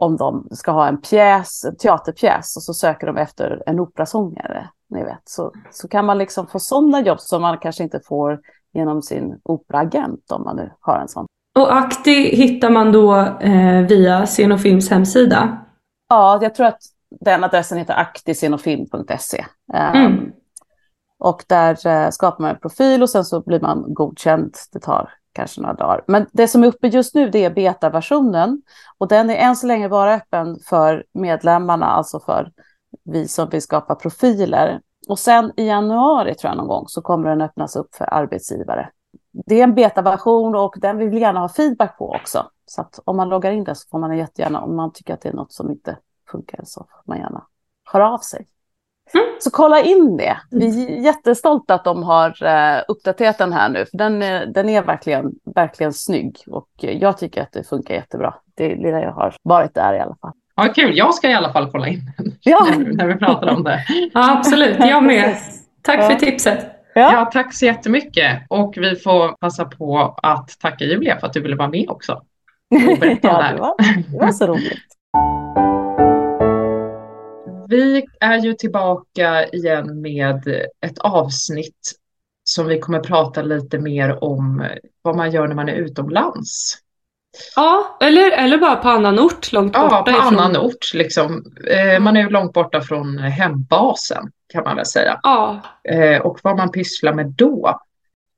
[0.00, 4.68] om de ska ha en pjäs, en teaterpjäs och så söker de efter en operasångare.
[4.90, 5.22] Ni vet.
[5.24, 8.40] Så, så kan man liksom få sådana jobb som man kanske inte får
[8.72, 11.26] genom sin operaagent om man nu har en sån.
[11.58, 15.58] Och Acti hittar man då eh, via Scen och Films hemsida.
[16.08, 16.82] Ja, jag tror att
[17.20, 19.44] den adressen heter aktisinofilm.se.
[19.72, 20.32] Um, Mm.
[21.18, 24.54] Och där eh, skapar man en profil och sen så blir man godkänd.
[24.72, 26.04] Det tar kanske några dagar.
[26.06, 28.62] Men det som är uppe just nu det är betaversionen.
[28.98, 32.52] Och den är än så länge bara öppen för medlemmarna, alltså för
[33.04, 34.80] vi som vill skapa profiler.
[35.08, 38.90] Och sen i januari tror jag någon gång så kommer den öppnas upp för arbetsgivare.
[39.32, 42.50] Det är en betaversion och den vill vi gärna ha feedback på också.
[42.66, 45.20] Så att om man loggar in där så får man jättegärna, om man tycker att
[45.20, 45.98] det är något som inte
[46.30, 47.46] funkar så får man gärna
[47.92, 48.46] höra av sig.
[49.14, 49.26] Mm.
[49.40, 50.36] Så kolla in det.
[50.50, 53.86] Vi är jättestolta att de har eh, uppdaterat den här nu.
[53.86, 57.94] För den, är- den är verkligen, verkligen snygg och eh, jag tycker att det funkar
[57.94, 58.34] jättebra.
[58.56, 60.32] Det lilla jag har varit där i alla fall.
[60.56, 60.96] ja, kul.
[60.98, 63.84] Jag ska i alla fall kolla in den Ja, när, när vi pratar om det.
[64.14, 64.76] Ja, absolut.
[64.78, 65.36] Jag med.
[65.82, 66.08] Tack Ja.
[66.08, 66.58] för tipset.
[66.94, 67.12] ja.
[67.12, 68.38] Ja, tack så jättemycket.
[68.48, 72.12] Och vi får passa på att tacka Julia för att du ville vara med också.
[72.92, 73.54] Och berätta om det ja här.
[73.54, 73.74] det, var,
[74.12, 74.82] det var så roligt.
[77.70, 80.46] Vi är ju tillbaka igen med
[80.86, 81.92] ett avsnitt
[82.44, 84.66] som vi kommer prata lite mer om
[85.02, 86.78] vad man gör när man är utomlands.
[87.56, 90.22] Ja, eller, eller bara på annan ort långt borta Ja, på ifrån.
[90.26, 91.44] annan ort liksom.
[91.70, 95.20] Eh, Man är ju långt borta från hembasen kan man väl säga.
[95.22, 95.60] Ja,
[95.90, 97.80] Eh, Och vad man pysslar med då.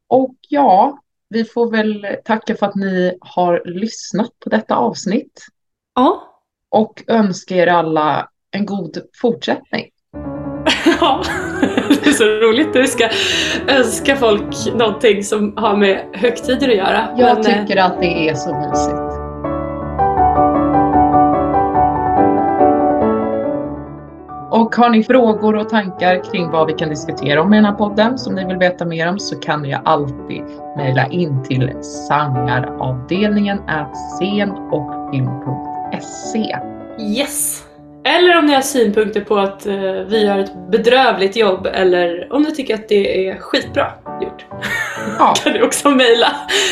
[0.09, 0.99] Och ja,
[1.29, 5.47] vi får väl tacka för att ni har lyssnat på detta avsnitt
[5.95, 6.23] ja.
[6.69, 9.89] och önska er alla en god fortsättning.
[11.01, 11.23] Ja,
[11.89, 13.09] det är så roligt du ska
[13.69, 17.09] önska folk någonting som har med högtider att göra.
[17.16, 19.12] Jag Men, eh, tycker att det är så mysigt.
[24.51, 27.73] Och har ni frågor och tankar kring vad vi kan diskutera om i den här
[27.73, 30.43] podden som ni vill veta mer om så kan ni alltid
[30.77, 33.59] mejla in till sangaravdelningen
[34.19, 36.59] scen och film.se.
[37.01, 37.72] Yes!
[38.05, 39.74] Eller om ni har synpunkter på att eh,
[40.07, 44.47] vi gör ett bedrövligt jobb eller om ni tycker att det är skitbra gjort.
[45.19, 46.29] Ja, kan ni också mejla.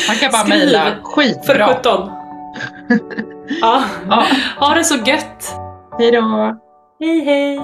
[0.07, 1.67] man kan bara mejla För skitbra.
[1.77, 2.09] 17.
[3.61, 3.83] ja.
[4.09, 4.23] Ja,
[4.59, 5.55] Ha det så gött!
[5.99, 6.57] hej då!
[6.99, 7.59] Hej hej!